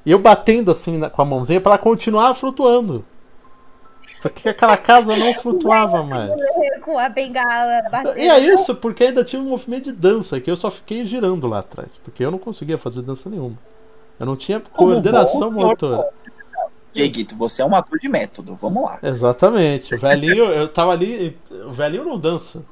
e 0.05 0.11
eu 0.11 0.19
batendo 0.19 0.71
assim 0.71 0.97
na- 0.97 1.09
com 1.09 1.21
a 1.21 1.25
mãozinha 1.25 1.61
para 1.61 1.73
ela 1.73 1.81
continuar 1.81 2.33
flutuando. 2.33 3.05
Porque 4.21 4.49
aquela 4.49 4.77
casa 4.77 5.15
não 5.15 5.33
flutuava 5.33 6.03
mais. 6.05 6.31
Com 6.81 6.97
a 6.97 7.09
bengala 7.09 7.81
batendo. 7.91 8.17
E 8.17 8.27
é 8.27 8.39
isso, 8.39 8.75
porque 8.75 9.05
ainda 9.05 9.23
tinha 9.23 9.41
um 9.41 9.45
movimento 9.45 9.85
de 9.85 9.91
dança 9.93 10.39
que 10.39 10.49
eu 10.49 10.55
só 10.55 10.69
fiquei 10.69 11.05
girando 11.05 11.47
lá 11.47 11.59
atrás. 11.59 11.97
Porque 11.97 12.23
eu 12.23 12.31
não 12.31 12.37
conseguia 12.37 12.77
fazer 12.77 13.01
dança 13.01 13.29
nenhuma. 13.29 13.57
Eu 14.19 14.25
não 14.25 14.35
tinha 14.35 14.59
Como 14.59 14.91
coordenação 14.91 15.51
bom 15.51 15.61
motora. 15.61 16.07
Dieguito, 16.93 17.35
você 17.35 17.61
é 17.61 17.65
um 17.65 17.75
ator 17.75 17.97
de 17.97 18.07
método. 18.07 18.55
Vamos 18.55 18.83
lá. 18.83 18.99
Exatamente. 19.01 19.95
O 19.95 19.99
velhinho, 19.99 20.45
eu 20.45 20.67
tava 20.67 20.91
ali. 20.91 21.37
O 21.65 21.71
velhinho 21.71 22.03
não 22.03 22.19
dança. 22.19 22.63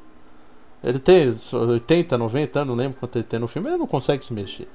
Ele 0.83 0.99
tem 0.99 1.33
80, 1.53 2.17
90 2.17 2.59
anos, 2.59 2.69
não 2.69 2.75
lembro 2.81 2.99
quanto 2.99 3.17
ele 3.17 3.25
tem 3.25 3.39
no 3.39 3.47
filme, 3.47 3.69
ele 3.69 3.77
não 3.77 3.87
consegue 3.87 4.23
se 4.23 4.33
mexer. 4.33 4.67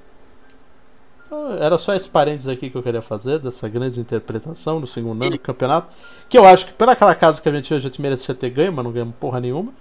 Era 1.60 1.78
só 1.78 1.94
esse 1.94 2.08
parênteses 2.08 2.48
aqui 2.48 2.70
que 2.70 2.76
eu 2.76 2.82
queria 2.82 3.02
fazer, 3.02 3.38
dessa 3.38 3.68
grande 3.68 4.00
interpretação 4.00 4.80
do 4.80 4.86
segundo 4.86 5.22
ano 5.22 5.32
do 5.32 5.38
campeonato. 5.38 5.88
Que 6.28 6.36
eu 6.38 6.44
acho 6.44 6.66
que 6.66 6.72
pelaquela 6.72 7.14
casa 7.14 7.40
que 7.40 7.48
a 7.48 7.52
gente 7.52 7.68
viu, 7.68 7.76
a 7.76 7.80
gente 7.80 8.00
merecia 8.00 8.34
ter 8.34 8.50
ganho, 8.50 8.72
mas 8.72 8.84
não 8.84 8.92
ganhamos 8.92 9.14
porra 9.16 9.40
nenhuma. 9.40 9.72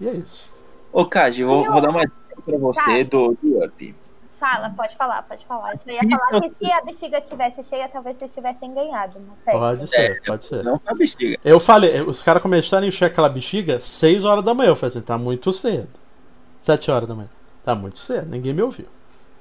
E 0.00 0.08
é 0.08 0.12
isso. 0.12 0.48
Ô, 0.92 1.04
Kaji, 1.04 1.44
vou, 1.44 1.64
vou 1.70 1.80
dar 1.80 1.90
uma 1.90 2.00
dica 2.00 2.42
pra 2.44 2.58
você 2.58 3.04
Tá. 3.04 3.10
do, 3.10 3.36
do 3.42 3.64
Up. 3.64 3.94
Fala, 4.40 4.70
pode 4.70 4.96
falar, 4.96 5.22
pode 5.24 5.44
falar. 5.44 5.74
Eu 5.86 5.94
ia 5.94 6.18
falar 6.18 6.40
que 6.40 6.54
se 6.54 6.72
a 6.72 6.80
bexiga 6.80 7.20
tivesse 7.20 7.62
cheia, 7.62 7.86
talvez 7.90 8.16
vocês 8.16 8.32
tivessem 8.32 8.72
ganhado, 8.72 9.20
não 9.20 9.34
sei. 9.44 9.52
Pode 9.52 9.86
ser, 9.88 10.22
pode 10.22 10.44
ser. 10.46 10.64
Não 10.64 10.78
foi 10.78 10.92
a 10.92 10.94
bexiga. 10.94 11.38
Eu 11.44 11.60
falei, 11.60 12.00
os 12.00 12.22
caras 12.22 12.40
começaram 12.40 12.84
a 12.84 12.88
encher 12.88 13.04
aquela 13.04 13.28
bexiga 13.28 13.78
6 13.78 14.24
horas 14.24 14.42
da 14.42 14.54
manhã. 14.54 14.70
Eu 14.70 14.76
falei 14.76 14.96
assim, 14.96 15.02
tá 15.02 15.18
muito 15.18 15.52
cedo. 15.52 15.88
7 16.62 16.90
horas 16.90 17.06
da 17.06 17.14
manhã. 17.14 17.28
Tá 17.62 17.74
muito 17.74 17.98
cedo, 17.98 18.30
ninguém 18.30 18.54
me 18.54 18.62
ouviu. 18.62 18.86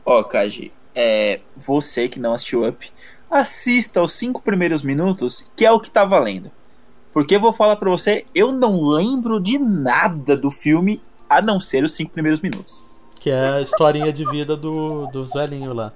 Ó, 0.06 0.22
Kaji, 0.22 0.74
é, 1.02 1.40
você 1.56 2.10
que 2.10 2.20
não 2.20 2.34
assistiu 2.34 2.68
Up, 2.68 2.92
assista 3.32 4.04
os 4.04 4.12
cinco 4.12 4.42
primeiros 4.42 4.84
minutos, 4.84 5.50
que 5.56 5.66
é 5.66 5.72
o 5.72 5.80
que 5.80 5.90
tá 5.90 6.04
valendo. 6.04 6.52
Porque 7.14 7.38
eu 7.38 7.40
vou 7.40 7.54
falar 7.54 7.78
pra 7.78 7.90
você, 7.90 8.26
eu 8.36 8.52
não 8.52 8.86
lembro 8.86 9.40
de 9.40 9.58
nada 9.58 10.36
do 10.36 10.52
filme, 10.52 11.02
a 11.30 11.42
não 11.42 11.58
ser 11.58 11.86
os 11.86 11.94
cinco 11.94 12.12
primeiros 12.12 12.42
minutos. 12.42 12.86
Que 13.16 13.30
é 13.30 13.50
a 13.50 13.62
historinha 13.62 14.12
de 14.12 14.30
vida 14.30 14.58
do, 14.58 15.08
dos 15.08 15.32
velhinhos 15.32 15.74
lá. 15.74 15.94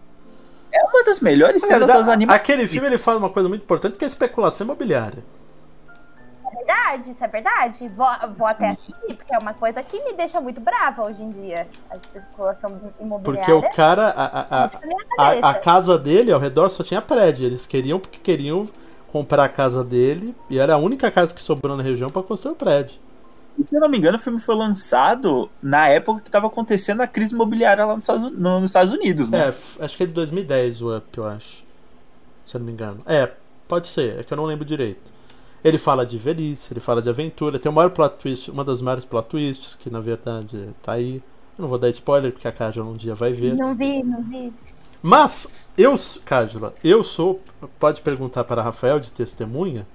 É 0.71 0.81
uma 0.85 1.03
das 1.03 1.19
melhores 1.19 1.61
cenas 1.61 1.85
das 1.85 2.07
animações. 2.07 2.39
Aquele 2.39 2.65
filme 2.65 2.87
ele 2.87 2.97
fala 2.97 3.19
uma 3.19 3.29
coisa 3.29 3.49
muito 3.49 3.63
importante 3.63 3.97
que 3.97 4.05
é 4.05 4.07
a 4.07 4.07
especulação 4.07 4.65
imobiliária. 4.65 5.23
É 6.53 6.57
verdade, 6.57 7.11
isso 7.11 7.23
é 7.23 7.27
verdade. 7.27 7.89
Vou, 7.89 8.07
vou 8.37 8.47
até 8.47 8.67
assistir, 8.67 9.15
porque 9.15 9.33
é 9.33 9.37
uma 9.39 9.53
coisa 9.53 9.81
que 9.81 10.03
me 10.03 10.13
deixa 10.13 10.39
muito 10.39 10.61
brava 10.61 11.03
hoje 11.03 11.23
em 11.23 11.31
dia. 11.31 11.67
A 11.89 11.97
especulação 12.17 12.79
imobiliária. 12.99 13.53
Porque 13.55 13.67
o 13.67 13.75
cara, 13.75 14.09
a, 14.09 14.25
a, 14.25 14.65
a, 14.65 14.69
a, 15.17 15.49
a 15.49 15.53
casa 15.55 15.97
dele 15.97 16.31
ao 16.31 16.39
redor 16.39 16.69
só 16.69 16.83
tinha 16.83 17.01
prédio. 17.01 17.45
Eles 17.45 17.65
queriam 17.65 17.99
porque 17.99 18.19
queriam 18.19 18.67
comprar 19.11 19.43
a 19.45 19.49
casa 19.49 19.83
dele 19.83 20.35
e 20.49 20.57
era 20.59 20.73
a 20.73 20.77
única 20.77 21.09
casa 21.11 21.33
que 21.33 21.41
sobrou 21.41 21.75
na 21.77 21.83
região 21.83 22.09
para 22.09 22.23
construir 22.23 22.53
o 22.53 22.55
prédio. 22.55 22.97
E, 23.57 23.63
Se 23.67 23.75
eu 23.75 23.79
não 23.81 23.87
me 23.89 23.97
engano, 23.97 24.17
o 24.17 24.19
filme 24.19 24.39
foi 24.39 24.55
lançado 24.55 25.49
na 25.61 25.87
época 25.87 26.21
que 26.21 26.31
tava 26.31 26.47
acontecendo 26.47 27.01
a 27.01 27.07
crise 27.07 27.33
imobiliária 27.35 27.85
lá 27.85 27.93
nos 27.93 28.03
Estados, 28.03 28.23
no- 28.23 28.59
nos 28.59 28.71
Estados 28.71 28.91
Unidos, 28.91 29.29
né? 29.29 29.49
É, 29.79 29.85
acho 29.85 29.95
que 29.97 30.03
é 30.03 30.05
de 30.07 30.13
2010 30.13 30.81
o 30.81 30.97
Up, 30.97 31.05
eu 31.15 31.25
acho. 31.27 31.63
Se 32.45 32.55
eu 32.55 32.59
não 32.59 32.65
me 32.65 32.71
engano. 32.73 33.01
É, 33.05 33.29
pode 33.67 33.85
ser, 33.87 34.19
é 34.19 34.23
que 34.23 34.33
eu 34.33 34.37
não 34.37 34.45
lembro 34.45 34.65
direito. 34.65 35.13
Ele 35.63 35.77
fala 35.77 36.05
de 36.05 36.17
velhice, 36.17 36.73
ele 36.73 36.79
fala 36.79 37.01
de 37.01 37.09
aventura. 37.09 37.57
Tem 37.57 37.71
o 37.71 37.75
maior 37.75 37.89
plot 37.89 38.15
twist, 38.17 38.51
uma 38.51 38.63
das 38.63 38.81
maiores 38.81 39.05
plot 39.05 39.29
twists, 39.29 39.75
que 39.75 39.89
na 39.89 40.01
verdade 40.01 40.69
tá 40.81 40.93
aí. 40.93 41.23
Eu 41.57 41.61
não 41.61 41.69
vou 41.69 41.77
dar 41.77 41.89
spoiler, 41.89 42.31
porque 42.31 42.47
a 42.47 42.51
Kaja 42.51 42.83
um 42.83 42.95
dia 42.95 43.15
vai 43.15 43.31
ver. 43.31 43.55
Não 43.55 43.73
vi, 43.73 44.03
não 44.03 44.21
vi. 44.23 44.51
Mas, 45.01 45.47
eu, 45.77 45.95
Cájula, 46.25 46.73
eu 46.83 47.03
sou. 47.03 47.41
Pode 47.79 48.01
perguntar 48.01 48.43
para 48.43 48.61
Rafael 48.61 48.99
de 48.99 49.11
testemunha. 49.11 49.85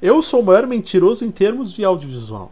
Eu 0.00 0.20
sou 0.22 0.40
o 0.40 0.44
maior 0.44 0.66
mentiroso 0.66 1.24
em 1.24 1.30
termos 1.30 1.72
de 1.72 1.84
audiovisual. 1.84 2.50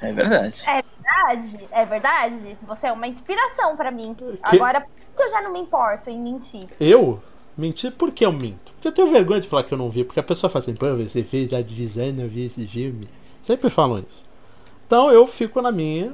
É 0.00 0.12
verdade. 0.12 0.62
Verdade, 0.64 1.68
é 1.70 1.84
verdade. 1.84 2.58
Você 2.66 2.86
é 2.86 2.92
uma 2.92 3.06
inspiração 3.06 3.76
pra 3.76 3.90
mim. 3.90 4.14
Agora, 4.42 4.80
por 4.82 5.16
que 5.16 5.22
eu 5.22 5.30
já 5.30 5.42
não 5.42 5.52
me 5.52 5.60
importo 5.60 6.10
em 6.10 6.20
mentir? 6.20 6.66
Eu 6.78 7.22
mentir 7.56 7.92
por 7.92 8.12
que 8.12 8.24
eu 8.24 8.32
minto? 8.32 8.72
Porque 8.72 8.88
eu 8.88 8.92
tenho 8.92 9.10
vergonha 9.10 9.40
de 9.40 9.48
falar 9.48 9.64
que 9.64 9.72
eu 9.72 9.78
não 9.78 9.90
vi, 9.90 10.04
porque 10.04 10.20
a 10.20 10.22
pessoa 10.22 10.50
fala 10.50 10.62
assim, 10.62 10.74
pô, 10.74 10.94
você 10.96 11.22
fez 11.22 11.52
a 11.52 11.62
divisão 11.62 12.06
e 12.06 12.12
não 12.12 12.28
viu 12.28 12.44
esse 12.46 12.66
filme. 12.66 13.08
Sempre 13.40 13.70
falam 13.70 13.98
isso. 13.98 14.24
Então 14.86 15.10
eu 15.10 15.26
fico 15.26 15.60
na 15.62 15.72
minha 15.72 16.12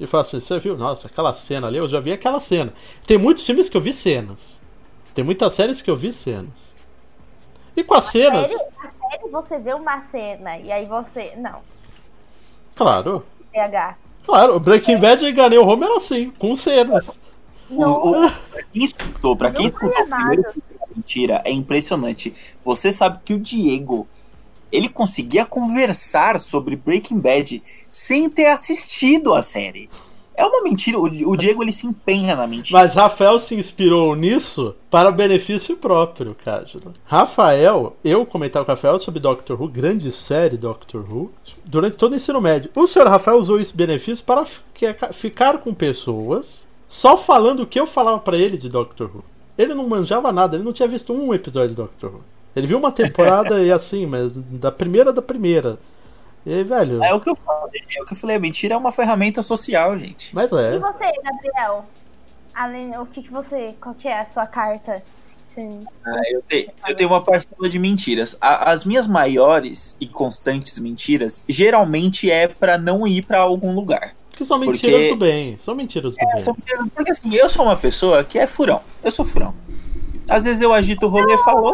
e 0.00 0.06
falo 0.06 0.22
assim, 0.22 0.40
você 0.40 0.58
viu? 0.58 0.76
Nossa, 0.76 1.08
aquela 1.08 1.32
cena 1.32 1.66
ali, 1.66 1.78
eu 1.78 1.88
já 1.88 2.00
vi 2.00 2.12
aquela 2.12 2.40
cena. 2.40 2.72
Tem 3.06 3.18
muitos 3.18 3.44
filmes 3.44 3.68
que 3.68 3.76
eu 3.76 3.80
vi 3.80 3.92
cenas. 3.92 4.60
Tem 5.14 5.24
muitas 5.24 5.52
séries 5.52 5.82
que 5.82 5.90
eu 5.90 5.96
vi 5.96 6.12
cenas. 6.12 6.76
E 7.76 7.82
com 7.82 7.94
as 7.94 8.04
cenas, 8.04 8.48
Sério? 8.48 8.66
A 8.78 9.10
série 9.10 9.30
você 9.30 9.58
vê 9.58 9.74
uma 9.74 10.00
cena 10.02 10.58
e 10.58 10.70
aí 10.70 10.86
você. 10.86 11.32
Não, 11.36 11.60
claro, 12.74 13.24
PH. 13.52 13.96
claro, 14.24 14.60
Breaking 14.60 14.98
Bad 14.98 15.22
eu 15.22 15.30
enganei 15.30 15.58
o 15.58 15.66
Homer 15.66 15.90
assim, 15.92 16.30
com 16.30 16.54
cenas. 16.54 17.20
O, 17.70 17.84
o- 17.84 18.30
pra 18.50 18.62
quem 18.72 18.84
escutou, 18.84 19.36
pra 19.36 19.50
quem 19.50 19.60
Não 19.60 19.66
escutou 19.66 19.88
o 20.04 20.06
primeiro 20.08 20.44
mentira, 20.96 21.42
é 21.44 21.50
impressionante. 21.52 22.32
Você 22.64 22.90
sabe 22.90 23.20
que 23.24 23.34
o 23.34 23.38
Diego, 23.38 24.06
ele 24.72 24.88
conseguia 24.88 25.44
conversar 25.46 26.38
sobre 26.40 26.76
Breaking 26.76 27.20
Bad 27.20 27.62
sem 27.90 28.28
ter 28.28 28.46
assistido 28.46 29.32
a 29.34 29.42
série. 29.42 29.88
É 30.36 30.46
uma 30.46 30.62
mentira. 30.62 30.96
O, 30.98 31.02
o 31.04 31.36
Diego, 31.36 31.64
ele 31.64 31.72
se 31.72 31.84
empenha 31.86 32.36
na 32.36 32.46
mentira. 32.46 32.78
Mas 32.78 32.94
Rafael 32.94 33.40
se 33.40 33.56
inspirou 33.56 34.14
nisso 34.14 34.72
para 34.88 35.10
benefício 35.10 35.76
próprio, 35.76 36.36
Cádido. 36.44 36.94
Rafael, 37.04 37.96
eu 38.04 38.24
comentava 38.24 38.64
com 38.64 38.70
o 38.70 38.74
Rafael 38.76 38.98
sobre 39.00 39.18
Doctor 39.18 39.60
Who, 39.60 39.66
grande 39.68 40.12
série 40.12 40.56
Doctor 40.56 41.04
Who, 41.12 41.32
durante 41.64 41.96
todo 41.96 42.12
o 42.12 42.14
ensino 42.16 42.40
médio. 42.40 42.70
O 42.76 42.86
senhor 42.86 43.08
Rafael 43.08 43.36
usou 43.38 43.58
esse 43.60 43.74
benefício 43.76 44.24
para 44.24 44.46
fi- 44.46 44.60
ficar 45.12 45.58
com 45.58 45.74
pessoas 45.74 46.67
só 46.88 47.16
falando 47.16 47.60
o 47.62 47.66
que 47.66 47.78
eu 47.78 47.86
falava 47.86 48.18
para 48.18 48.36
ele 48.36 48.56
de 48.56 48.68
Doctor 48.68 49.10
Who. 49.14 49.24
Ele 49.56 49.74
não 49.74 49.88
manjava 49.88 50.32
nada, 50.32 50.56
ele 50.56 50.64
não 50.64 50.72
tinha 50.72 50.88
visto 50.88 51.12
um 51.12 51.34
episódio 51.34 51.70
de 51.70 51.74
Doctor 51.74 52.10
Who. 52.14 52.24
Ele 52.56 52.66
viu 52.66 52.78
uma 52.78 52.90
temporada 52.90 53.60
e 53.62 53.70
assim, 53.70 54.06
mas 54.06 54.32
da 54.36 54.72
primeira 54.72 55.12
da 55.12 55.20
primeira. 55.22 55.78
E 56.46 56.52
aí, 56.54 56.64
velho, 56.64 57.02
É 57.04 57.12
o 57.12 57.20
que 57.20 57.28
eu 57.28 57.36
falei. 57.36 57.80
É 57.98 58.02
o 58.02 58.06
que 58.06 58.12
eu 58.14 58.16
falei. 58.16 58.36
A 58.36 58.40
mentira 58.40 58.74
é 58.74 58.76
uma 58.76 58.92
ferramenta 58.92 59.42
social, 59.42 59.98
gente. 59.98 60.34
mas 60.34 60.50
E 60.50 60.56
é. 60.56 60.78
você, 60.78 61.12
Gabriel? 61.22 61.84
Além, 62.54 62.96
o 62.98 63.04
que, 63.06 63.22
que 63.22 63.30
você. 63.30 63.74
Qual 63.80 63.94
que 63.94 64.08
é 64.08 64.20
a 64.20 64.28
sua 64.28 64.46
carta? 64.46 65.02
Ah, 66.06 66.20
eu, 66.30 66.40
te- 66.42 66.70
eu 66.88 66.94
tenho 66.94 67.10
uma 67.10 67.22
parcela 67.24 67.68
de 67.68 67.78
mentiras. 67.80 68.38
A- 68.40 68.70
as 68.70 68.84
minhas 68.84 69.08
maiores 69.08 69.96
e 70.00 70.06
constantes 70.06 70.78
mentiras 70.78 71.44
geralmente 71.48 72.30
é 72.30 72.46
pra 72.46 72.78
não 72.78 73.06
ir 73.06 73.22
pra 73.22 73.40
algum 73.40 73.74
lugar. 73.74 74.14
Que 74.38 74.44
são 74.44 74.60
Porque- 74.60 74.86
mentiras 74.86 75.08
do 75.08 75.16
bem. 75.16 75.56
São 75.58 75.74
mentiras 75.74 76.14
do 76.14 76.18
bem. 76.26 76.40
São 76.40 76.54
mentiras- 76.54 76.86
Porque 76.94 77.10
assim, 77.10 77.34
eu 77.34 77.48
sou 77.48 77.64
uma 77.64 77.76
pessoa 77.76 78.22
que 78.22 78.38
é 78.38 78.46
furão. 78.46 78.80
Eu 79.02 79.10
sou 79.10 79.24
furão. 79.24 79.52
Às 80.30 80.44
vezes 80.44 80.62
eu 80.62 80.72
agito 80.72 81.06
o 81.06 81.08
rolê 81.08 81.34
e 81.34 81.38
falo, 81.38 81.68
"Ah, 81.68 81.72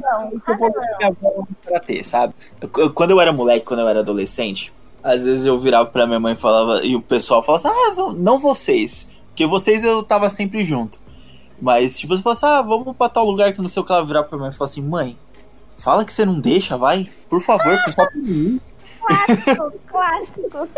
Não, 0.00 0.32
eu 0.32 0.58
vou 0.58 0.72
dar 0.72 0.96
minha 0.98 1.08
avó 1.10 1.42
pra 1.62 1.78
ter, 1.80 2.02
sabe? 2.04 2.32
Eu- 2.60 2.70
eu- 2.78 2.90
quando 2.92 3.10
eu 3.10 3.20
era 3.20 3.32
moleque, 3.32 3.66
quando 3.66 3.80
eu 3.80 3.88
era 3.88 4.00
adolescente, 4.00 4.72
às 5.02 5.24
vezes 5.24 5.44
eu 5.44 5.58
virava 5.58 5.86
pra 5.90 6.06
minha 6.06 6.18
mãe 6.20 6.32
e 6.32 6.36
falava, 6.36 6.82
e 6.84 6.96
o 6.96 7.02
pessoal 7.02 7.42
falava 7.42 7.68
assim, 7.68 8.00
ah, 8.00 8.14
não 8.16 8.38
vocês. 8.38 9.10
Porque 9.26 9.44
vocês 9.46 9.84
eu 9.84 10.02
tava 10.02 10.30
sempre 10.30 10.64
junto. 10.64 10.98
Mas, 11.60 11.98
tipo, 11.98 12.16
você 12.16 12.22
fala 12.22 12.34
assim, 12.36 12.46
ah, 12.46 12.62
vamos 12.62 12.96
pra 12.96 13.08
tal 13.10 13.24
lugar 13.26 13.52
que 13.52 13.60
não 13.60 13.68
sei 13.68 13.82
o 13.82 13.84
que 13.84 13.92
ela 13.92 14.04
virar 14.06 14.22
pra 14.22 14.38
mim 14.38 14.48
e 14.48 14.52
falar 14.52 14.70
assim, 14.70 14.82
mãe, 14.82 15.16
fala 15.76 16.04
que 16.04 16.12
você 16.12 16.24
não 16.24 16.38
deixa, 16.40 16.76
vai. 16.78 17.08
Por 17.28 17.40
favor, 17.42 17.76
pessoal 17.84 18.06
pra 18.06 18.16
mim. 18.22 18.60
clássico, 19.06 19.72
clássico. 19.88 20.68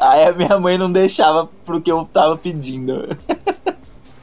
Aí 0.00 0.24
a 0.24 0.32
minha 0.32 0.58
mãe 0.58 0.78
não 0.78 0.90
deixava 0.90 1.48
porque 1.64 1.90
eu 1.90 2.04
tava 2.06 2.36
pedindo. 2.36 3.16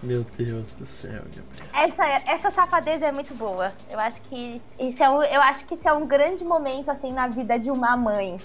Meu 0.02 0.26
Deus 0.38 0.74
do 0.74 0.86
céu, 0.86 1.22
Gabriel. 1.34 1.64
Essa, 1.74 2.06
essa 2.30 2.52
safadeza 2.52 3.06
é 3.06 3.12
muito 3.12 3.34
boa. 3.34 3.72
Eu 3.90 4.00
acho 4.00 4.20
que 4.22 4.62
isso 4.80 5.02
é 5.02 5.10
um, 5.10 5.24
eu 5.24 5.42
acho 5.42 5.66
que 5.66 5.76
isso 5.76 5.88
é 5.88 5.94
um 5.94 6.06
grande 6.06 6.44
momento 6.44 6.92
assim 6.92 7.14
na 7.14 7.28
vida 7.28 7.58
de 7.58 7.72
uma 7.72 7.96
mãe, 7.96 8.38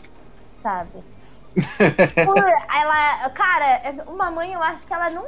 sabe? 0.62 1.00
Por 2.24 2.38
ela, 2.38 3.30
cara, 3.30 4.04
uma 4.06 4.30
mãe 4.30 4.52
eu 4.52 4.62
acho 4.62 4.86
que 4.86 4.94
ela 4.94 5.10
não 5.10 5.26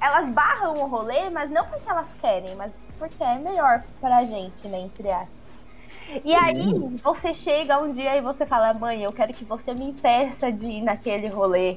elas 0.00 0.28
barram 0.30 0.74
o 0.74 0.86
rolê, 0.86 1.30
mas 1.30 1.50
não 1.50 1.64
porque 1.66 1.88
elas 1.88 2.08
querem, 2.20 2.54
mas 2.56 2.72
porque 2.98 3.22
é 3.22 3.38
melhor 3.38 3.82
pra 4.00 4.24
gente, 4.24 4.68
né, 4.68 4.80
entre 4.80 5.10
aspas. 5.10 5.43
E 6.24 6.34
aí, 6.34 6.56
você 7.02 7.34
chega 7.34 7.80
um 7.80 7.92
dia 7.92 8.16
e 8.16 8.20
você 8.20 8.44
fala, 8.46 8.74
mãe, 8.74 9.02
eu 9.02 9.12
quero 9.12 9.32
que 9.32 9.44
você 9.44 9.74
me 9.74 9.86
impeça 9.90 10.50
de 10.52 10.66
ir 10.66 10.82
naquele 10.82 11.28
rolê. 11.28 11.76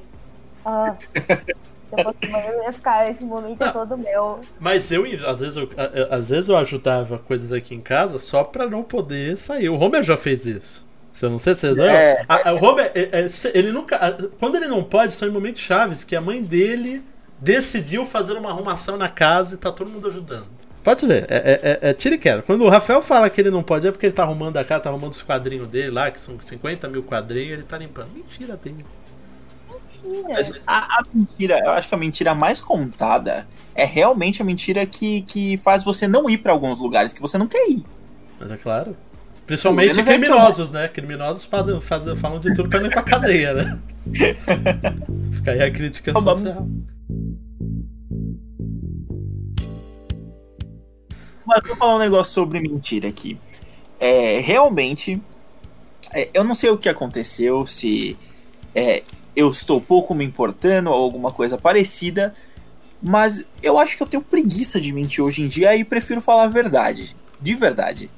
Ah, 0.64 0.94
se 0.98 1.54
eu 1.92 2.04
fosse 2.04 2.30
mãe, 2.30 2.46
eu 2.48 2.62
ia 2.62 2.72
ficar, 2.72 3.10
esse 3.10 3.24
momento 3.24 3.72
todo 3.72 3.96
meu. 3.96 4.40
Mas 4.60 4.90
eu, 4.92 5.04
às 5.26 5.40
vezes, 5.40 5.56
eu, 5.56 5.68
às 6.10 6.28
vezes 6.28 6.48
eu 6.48 6.56
ajudava 6.56 7.18
coisas 7.18 7.50
aqui 7.52 7.74
em 7.74 7.80
casa 7.80 8.18
só 8.18 8.44
pra 8.44 8.68
não 8.68 8.82
poder 8.82 9.38
sair. 9.38 9.68
O 9.68 9.78
Homer 9.78 10.02
já 10.02 10.16
fez 10.16 10.44
isso. 10.46 10.86
Eu 11.20 11.30
não 11.30 11.38
sei 11.38 11.54
se 11.54 11.62
vocês. 11.62 11.78
É. 11.78 12.24
O 12.52 12.64
Homer, 12.64 12.92
é- 12.94 13.20
é, 13.22 13.26
ele 13.54 13.72
nunca. 13.72 14.16
Quando 14.38 14.56
ele 14.56 14.68
não 14.68 14.84
pode, 14.84 15.12
são 15.14 15.26
em 15.26 15.32
momentos 15.32 15.62
chaves 15.62 16.04
que 16.04 16.14
a 16.14 16.20
mãe 16.20 16.42
dele 16.42 17.02
decidiu 17.40 18.04
fazer 18.04 18.34
uma 18.34 18.50
arrumação 18.50 18.96
na 18.96 19.08
casa 19.08 19.54
e 19.54 19.58
tá 19.58 19.72
todo 19.72 19.90
mundo 19.90 20.06
ajudando. 20.06 20.57
Pode 20.84 21.06
ver, 21.06 21.26
é, 21.28 21.36
é, 21.36 21.60
é, 21.82 21.90
é 21.90 21.94
tira 21.94 22.14
e 22.14 22.18
queda. 22.18 22.42
Quando 22.42 22.64
o 22.64 22.68
Rafael 22.68 23.02
fala 23.02 23.28
que 23.28 23.40
ele 23.40 23.50
não 23.50 23.62
pode, 23.62 23.86
é 23.86 23.90
porque 23.90 24.06
ele 24.06 24.12
tá 24.14 24.22
arrumando 24.22 24.56
a 24.56 24.64
casa, 24.64 24.84
tá 24.84 24.90
arrumando 24.90 25.12
os 25.12 25.22
quadrinhos 25.22 25.68
dele 25.68 25.90
lá, 25.90 26.10
que 26.10 26.18
são 26.18 26.36
50 26.40 26.88
mil 26.88 27.02
quadrinhos, 27.02 27.52
ele 27.52 27.62
tá 27.64 27.76
limpando. 27.76 28.08
Mentira 28.14 28.56
dele. 28.56 28.84
Mas 30.28 30.60
a, 30.66 31.00
a 31.00 31.04
mentira, 31.12 31.58
eu 31.58 31.70
acho 31.72 31.88
que 31.88 31.94
a 31.94 31.98
mentira 31.98 32.34
mais 32.34 32.60
contada 32.60 33.46
é 33.74 33.84
realmente 33.84 34.40
a 34.40 34.44
mentira 34.44 34.86
que, 34.86 35.22
que 35.22 35.56
faz 35.58 35.82
você 35.82 36.06
não 36.08 36.30
ir 36.30 36.38
pra 36.38 36.52
alguns 36.52 36.78
lugares 36.78 37.12
que 37.12 37.20
você 37.20 37.36
não 37.36 37.46
quer 37.48 37.68
ir. 37.68 37.84
Mas 38.40 38.50
é 38.50 38.56
claro. 38.56 38.96
Principalmente 39.46 39.98
é 39.98 40.02
criminosos, 40.04 40.70
né? 40.70 40.88
Criminosos 40.88 41.44
falam, 41.44 41.80
fazem- 41.80 42.16
falam 42.16 42.38
de 42.38 42.54
tudo 42.54 42.68
pra 42.68 42.80
não 42.80 42.86
ir 42.86 42.92
pra 42.92 43.02
cadeia, 43.02 43.54
né? 43.54 43.78
Fica 45.32 45.52
aí 45.52 45.62
a 45.62 45.70
crítica 45.70 46.12
social. 46.36 46.68
Mas 51.48 51.62
eu 51.62 51.68
vou 51.68 51.76
falar 51.76 51.96
um 51.96 51.98
negócio 51.98 52.34
sobre 52.34 52.60
mentira 52.60 53.08
aqui. 53.08 53.40
É, 53.98 54.38
realmente, 54.40 55.20
é, 56.12 56.28
eu 56.34 56.44
não 56.44 56.54
sei 56.54 56.68
o 56.68 56.76
que 56.76 56.90
aconteceu, 56.90 57.64
se 57.64 58.18
é, 58.74 59.02
eu 59.34 59.48
estou 59.48 59.80
pouco 59.80 60.14
me 60.14 60.26
importando 60.26 60.90
ou 60.90 61.02
alguma 61.02 61.32
coisa 61.32 61.56
parecida, 61.56 62.34
mas 63.02 63.48
eu 63.62 63.78
acho 63.78 63.96
que 63.96 64.02
eu 64.02 64.06
tenho 64.06 64.22
preguiça 64.22 64.78
de 64.78 64.92
mentir 64.92 65.24
hoje 65.24 65.40
em 65.42 65.48
dia 65.48 65.74
e 65.74 65.84
prefiro 65.84 66.20
falar 66.20 66.44
a 66.44 66.48
verdade. 66.48 67.16
De 67.40 67.54
verdade. 67.54 68.10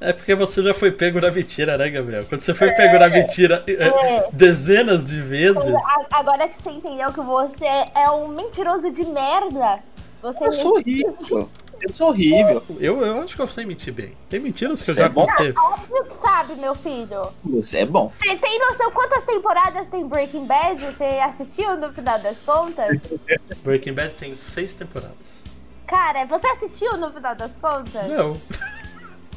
É 0.00 0.12
porque 0.12 0.34
você 0.34 0.60
já 0.60 0.74
foi 0.74 0.90
pego 0.90 1.20
na 1.20 1.30
mentira, 1.30 1.78
né, 1.78 1.88
Gabriel? 1.88 2.24
Quando 2.24 2.40
você 2.40 2.52
foi 2.52 2.72
pego 2.72 2.98
na 2.98 3.08
mentira 3.08 3.62
é, 3.68 3.72
É. 3.74 4.28
dezenas 4.32 5.04
de 5.04 5.20
vezes. 5.20 5.72
Agora 6.10 6.48
que 6.48 6.60
você 6.60 6.70
entendeu 6.70 7.12
que 7.12 7.20
você 7.20 7.64
é 7.94 8.10
um 8.10 8.26
mentiroso 8.26 8.90
de 8.90 9.04
merda, 9.04 9.78
você 10.20 10.46
Eu 10.46 10.52
sou 10.52 10.72
horrível. 10.72 11.48
Eu 11.82 11.92
sou 11.94 12.08
horrível. 12.10 12.62
Eu, 12.78 13.04
eu 13.04 13.20
acho 13.22 13.34
que 13.34 13.42
eu 13.42 13.48
sei 13.48 13.64
mentir 13.66 13.92
bem. 13.92 14.12
Tem 14.28 14.38
mentiras 14.38 14.80
que 14.82 14.90
eu 14.90 14.94
Você 14.94 15.00
já 15.00 15.06
é 15.06 15.10
bom? 15.10 15.26
contei. 15.26 15.52
óbvio 15.56 16.04
que 16.04 16.14
sabe, 16.22 16.54
meu 16.54 16.74
filho. 16.76 17.22
Você 17.44 17.78
é 17.80 17.86
bom. 17.86 18.12
Você 18.22 18.36
tem 18.36 18.58
noção 18.60 18.90
quantas 18.92 19.24
temporadas 19.24 19.88
tem 19.88 20.06
Breaking 20.06 20.46
Bad? 20.46 20.80
Você 20.80 21.02
assistiu 21.04 21.76
no 21.76 21.92
final 21.92 22.18
das 22.20 22.38
contas? 22.38 22.98
Breaking 23.64 23.94
Bad 23.94 24.14
tem 24.14 24.36
seis 24.36 24.74
temporadas. 24.74 25.42
Cara, 25.88 26.24
você 26.26 26.46
assistiu 26.46 26.96
no 26.98 27.10
final 27.12 27.34
das 27.34 27.50
contas? 27.56 28.08
Não. 28.08 28.40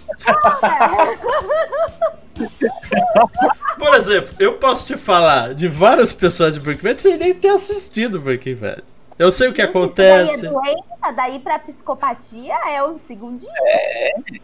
Por 3.77 3.93
exemplo, 3.95 4.33
eu 4.39 4.53
posso 4.53 4.85
te 4.85 4.97
falar 4.97 5.53
de 5.53 5.67
várias 5.67 6.13
pessoas 6.13 6.53
de 6.53 6.59
Breaking 6.59 6.83
Bad 6.83 7.01
sem 7.01 7.17
nem 7.17 7.33
ter 7.33 7.49
assistido 7.49 8.19
Breaking 8.19 8.55
Bad. 8.55 8.83
Eu 9.17 9.31
sei 9.31 9.47
o 9.47 9.53
que 9.53 9.61
acontece. 9.61 10.41
Daí 10.41 10.45
é 10.45 10.51
doença, 10.51 11.11
daí 11.15 11.39
pra 11.39 11.57
psicopatia 11.59 12.53
é 12.67 12.83
um 12.83 12.99
segundinho, 12.99 13.51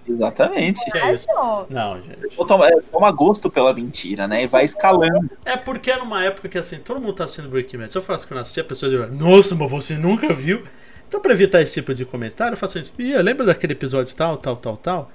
Exatamente. 0.08 0.80
Que 0.90 0.98
é 0.98 1.14
isso? 1.14 1.30
acho. 1.30 1.66
Não, 1.70 2.02
gente. 2.02 2.38
Toma, 2.48 2.68
é, 2.68 2.80
toma 2.82 3.12
gosto 3.12 3.52
pela 3.52 3.74
mentira, 3.74 4.30
né? 4.30 4.44
E 4.44 4.48
vai 4.48 4.64
escalando. 4.64 5.30
É 5.44 5.58
porque 5.58 5.92
é 5.92 5.98
numa 5.98 6.24
época 6.24 6.48
que 6.48 6.58
assim, 6.58 6.80
todo 6.80 7.02
mundo 7.02 7.14
tá 7.14 7.26
assistindo 7.26 7.50
Breaking 7.50 7.80
Bad. 7.80 7.92
Se 7.92 7.98
eu 7.98 8.02
falasse 8.02 8.26
que 8.26 8.32
eu 8.32 8.36
não 8.36 8.42
assisti, 8.42 8.62
a 8.62 8.64
pessoa 8.64 8.90
diria, 8.90 9.08
nossa, 9.08 9.56
mas 9.56 9.70
você 9.70 9.96
nunca 9.96 10.34
viu. 10.34 10.64
Então, 11.06 11.20
pra 11.20 11.34
evitar 11.34 11.62
esse 11.62 11.74
tipo 11.74 11.94
de 11.94 12.06
comentário, 12.06 12.54
eu 12.54 12.58
faço 12.58 12.80
isso. 12.80 12.94
Ih, 12.98 13.18
lembra 13.18 13.46
daquele 13.46 13.74
episódio 13.74 14.16
tal, 14.16 14.38
tal, 14.38 14.56
tal, 14.56 14.78
tal? 14.78 15.12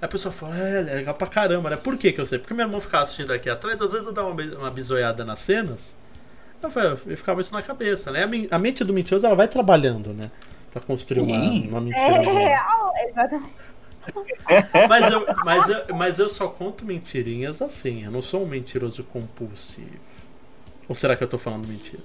Aí 0.00 0.06
a 0.06 0.08
pessoa 0.08 0.32
fala, 0.32 0.56
é, 0.56 0.78
é 0.78 0.94
legal 0.94 1.14
pra 1.14 1.26
caramba, 1.26 1.70
né? 1.70 1.76
Por 1.76 1.98
que 1.98 2.12
que 2.12 2.20
eu 2.20 2.26
sei? 2.26 2.38
Porque 2.38 2.54
meu 2.54 2.64
irmão 2.64 2.80
ficava 2.80 3.02
assistindo 3.02 3.32
aqui 3.32 3.50
atrás, 3.50 3.82
às 3.82 3.90
vezes 3.90 4.06
eu 4.06 4.12
dava 4.12 4.28
uma, 4.28 4.42
uma 4.42 4.70
bisoiada 4.70 5.24
nas 5.24 5.40
cenas. 5.40 5.96
Eu, 6.62 7.16
ficava 7.16 7.40
isso 7.40 7.52
na 7.52 7.62
cabeça, 7.62 8.10
né? 8.10 8.24
A, 8.24 8.26
men- 8.26 8.48
a 8.50 8.58
mente 8.58 8.84
do 8.84 8.92
mentiroso, 8.92 9.26
ela 9.26 9.34
vai 9.36 9.48
trabalhando, 9.48 10.12
né? 10.12 10.30
Pra 10.70 10.80
construir 10.80 11.20
uma, 11.20 11.36
uma 11.36 11.78
É 11.78 11.80
mentira. 11.80 12.22
boa. 12.22 12.40
real, 12.40 12.92
exatamente. 13.08 13.54
Mas 14.88 15.10
eu, 15.10 15.26
mas, 15.44 15.68
eu, 15.68 15.94
mas 15.96 16.18
eu 16.18 16.28
só 16.28 16.48
conto 16.48 16.84
mentirinhas 16.84 17.60
assim. 17.62 18.04
Eu 18.04 18.10
não 18.10 18.22
sou 18.22 18.42
um 18.42 18.46
mentiroso 18.46 19.04
compulsivo. 19.04 19.88
Ou 20.88 20.94
será 20.94 21.16
que 21.16 21.24
eu 21.24 21.28
tô 21.28 21.38
falando 21.38 21.66
mentira? 21.68 22.02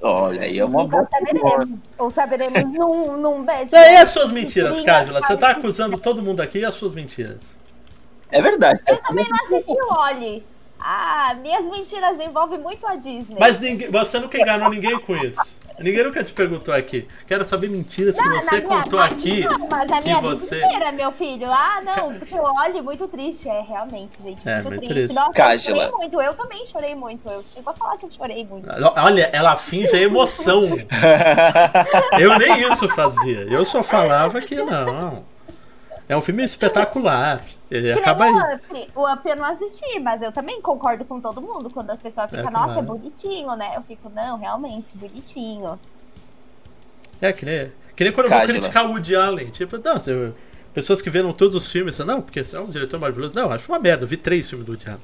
Olha, 0.00 0.42
aí 0.42 0.58
é 0.58 0.64
uma 0.64 0.86
boa. 0.86 1.02
Ou 1.02 1.08
saberemos. 1.10 1.80
Ou 1.98 2.10
saberemos 2.10 2.64
num, 2.64 3.16
num 3.16 3.44
bad. 3.44 3.70
E 3.74 3.76
aí 3.76 3.96
as 3.96 4.10
suas 4.10 4.30
mentiras, 4.30 4.80
Cájula? 4.80 5.20
Você 5.20 5.36
tá 5.36 5.50
acusando 5.50 5.98
todo 5.98 6.22
mundo 6.22 6.40
aqui 6.40 6.58
e 6.58 6.64
as 6.64 6.74
suas 6.74 6.94
mentiras? 6.94 7.58
É 8.30 8.40
verdade. 8.42 8.80
Eu 8.86 9.02
também 9.02 9.26
não 9.28 9.36
assisti 9.46 9.72
o 9.72 9.94
Oli. 9.94 10.46
Ah, 10.80 11.34
minhas 11.40 11.64
mentiras 11.64 12.18
envolvem 12.20 12.58
muito 12.58 12.86
a 12.86 12.94
Disney. 12.96 13.36
Mas 13.38 13.58
ninguém, 13.60 13.90
você 13.90 14.18
nunca 14.18 14.38
enganou 14.38 14.70
ninguém 14.70 14.98
com 15.00 15.16
isso. 15.16 15.58
Ninguém 15.80 16.02
nunca 16.02 16.24
te 16.24 16.32
perguntou 16.32 16.74
aqui. 16.74 17.06
Quero 17.24 17.44
saber 17.44 17.68
mentiras 17.70 18.16
que 18.16 18.20
Ah, 18.20 18.32
você 18.40 18.60
minha- 18.60 18.82
contou 18.82 18.98
na- 18.98 19.04
aqui. 19.04 19.44
Não, 19.48 19.68
mas 19.68 19.92
a 19.92 19.98
que 19.98 20.04
minha 20.08 20.20
você- 20.20 20.56
vida 20.56 20.66
inteira, 20.66 20.90
meu 20.92 21.12
filho. 21.12 21.46
Ah, 21.52 21.80
não, 21.84 22.14
porque 22.14 22.34
o 22.34 22.42
Oli 22.42 22.82
muito 22.82 23.06
triste. 23.06 23.48
É, 23.48 23.60
realmente, 23.60 24.10
gente, 24.20 24.48
É, 24.48 24.54
muito 24.54 24.68
muito 24.70 24.80
triste. 24.88 24.94
triste. 24.94 25.14
Nossa, 25.14 25.52
eu 25.52 25.58
chorei 25.60 25.90
muito. 25.92 26.20
Eu 26.20 26.34
também 26.34 26.66
chorei 26.66 26.94
muito. 26.96 27.28
Eu 27.30 27.44
chego 27.54 27.70
a 27.70 27.74
falar 27.74 27.96
que 27.96 28.06
eu 28.06 28.10
chorei 28.10 28.44
muito. 28.44 28.68
Olha, 28.96 29.30
ela 29.32 29.54
finge 29.56 29.94
a 29.94 30.00
emoção. 30.00 30.62
Eu 32.18 32.36
nem 32.38 32.72
isso 32.72 32.88
fazia. 32.88 33.42
Eu 33.42 33.64
só 33.64 33.80
falava 33.82 34.40
que 34.40 34.56
não. 34.56 35.24
É 36.08 36.16
um 36.16 36.22
filme 36.22 36.42
espetacular. 36.44 37.44
Ele 37.70 37.92
Que 37.92 37.98
acaba 38.00 38.24
aí. 38.24 38.32
o 38.32 38.54
Up. 38.54 38.90
O 38.96 39.12
Up 39.12 39.28
eu 39.28 39.36
não 39.36 39.44
assisti, 39.44 40.00
mas 40.00 40.22
eu 40.22 40.32
também 40.32 40.60
concordo 40.62 41.04
com 41.04 41.20
todo 41.20 41.40
mundo. 41.42 41.68
Quando 41.68 41.90
as 41.90 42.00
pessoas 42.00 42.30
ficam, 42.30 42.48
É, 42.48 42.50
nossa, 42.50 42.64
claro. 42.66 42.80
é 42.80 42.82
bonitinho, 42.82 43.54
né? 43.56 43.72
Eu 43.76 43.82
fico, 43.82 44.08
não, 44.14 44.38
realmente, 44.38 44.86
bonitinho. 44.94 45.78
É, 47.20 47.32
que 47.32 47.44
nem, 47.44 47.72
que 47.94 48.04
nem 48.04 48.12
quando 48.12 48.26
eu 48.30 48.38
vou 48.38 48.46
criticar 48.46 48.86
o 48.86 48.90
Woody 48.92 49.14
Allen. 49.16 49.50
Tipo, 49.50 49.76
não, 49.78 49.94
você- 50.00 50.32
pessoas 50.72 51.02
que 51.02 51.10
viram 51.10 51.32
todos 51.32 51.54
os 51.56 51.70
filmes, 51.70 51.98
não, 51.98 52.22
porque 52.22 52.40
é 52.40 52.60
um 52.60 52.70
diretor 52.70 52.98
maravilhoso. 52.98 53.34
Não, 53.34 53.50
acho 53.52 53.70
uma 53.70 53.78
merda. 53.78 54.04
Eu 54.04 54.08
vi 54.08 54.16
três 54.16 54.48
filmes 54.48 54.66
do 54.66 54.72
Woody 54.72 54.86
Allen. 54.88 55.00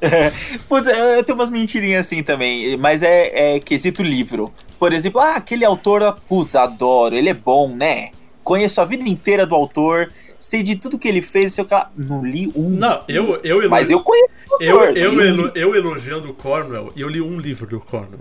Putz, 0.66 0.86
eu 0.86 0.94
eu 0.94 1.22
tenho 1.24 1.36
umas 1.36 1.50
mentirinhas 1.50 2.06
assim 2.06 2.22
também, 2.22 2.74
mas 2.78 3.02
é, 3.02 3.56
é 3.56 3.60
quesito 3.60 4.02
livro. 4.02 4.52
Por 4.78 4.94
exemplo, 4.94 5.20
ah, 5.20 5.36
aquele 5.36 5.62
autor, 5.64 6.18
putz, 6.26 6.56
adoro, 6.56 7.14
ele 7.14 7.28
é 7.28 7.34
bom, 7.34 7.68
né? 7.68 8.08
Conheço 8.42 8.80
a 8.80 8.86
vida 8.86 9.06
inteira 9.06 9.46
do 9.46 9.54
autor, 9.54 10.08
sei 10.50 10.62
de 10.64 10.74
tudo 10.76 10.98
que 10.98 11.06
ele 11.06 11.22
fez, 11.22 11.52
sei 11.54 11.62
o 11.62 11.66
que 11.66 11.72
lá. 11.72 11.90
Não 11.96 12.24
li 12.24 12.50
um. 12.56 12.70
Não, 12.70 13.02
eu, 13.06 13.36
eu, 13.44 13.70
Mas 13.70 13.88
eu 13.88 14.00
conheço 14.02 14.32
o 14.50 14.62
eu, 14.62 14.82
eu, 14.96 15.12
um 15.12 15.20
elo- 15.20 15.52
eu 15.54 15.74
elogiando 15.76 16.28
o 16.28 16.34
Cornwell, 16.34 16.92
eu 16.96 17.08
li 17.08 17.20
um 17.20 17.38
livro 17.38 17.66
do 17.68 17.78
Cornwell. 17.80 18.18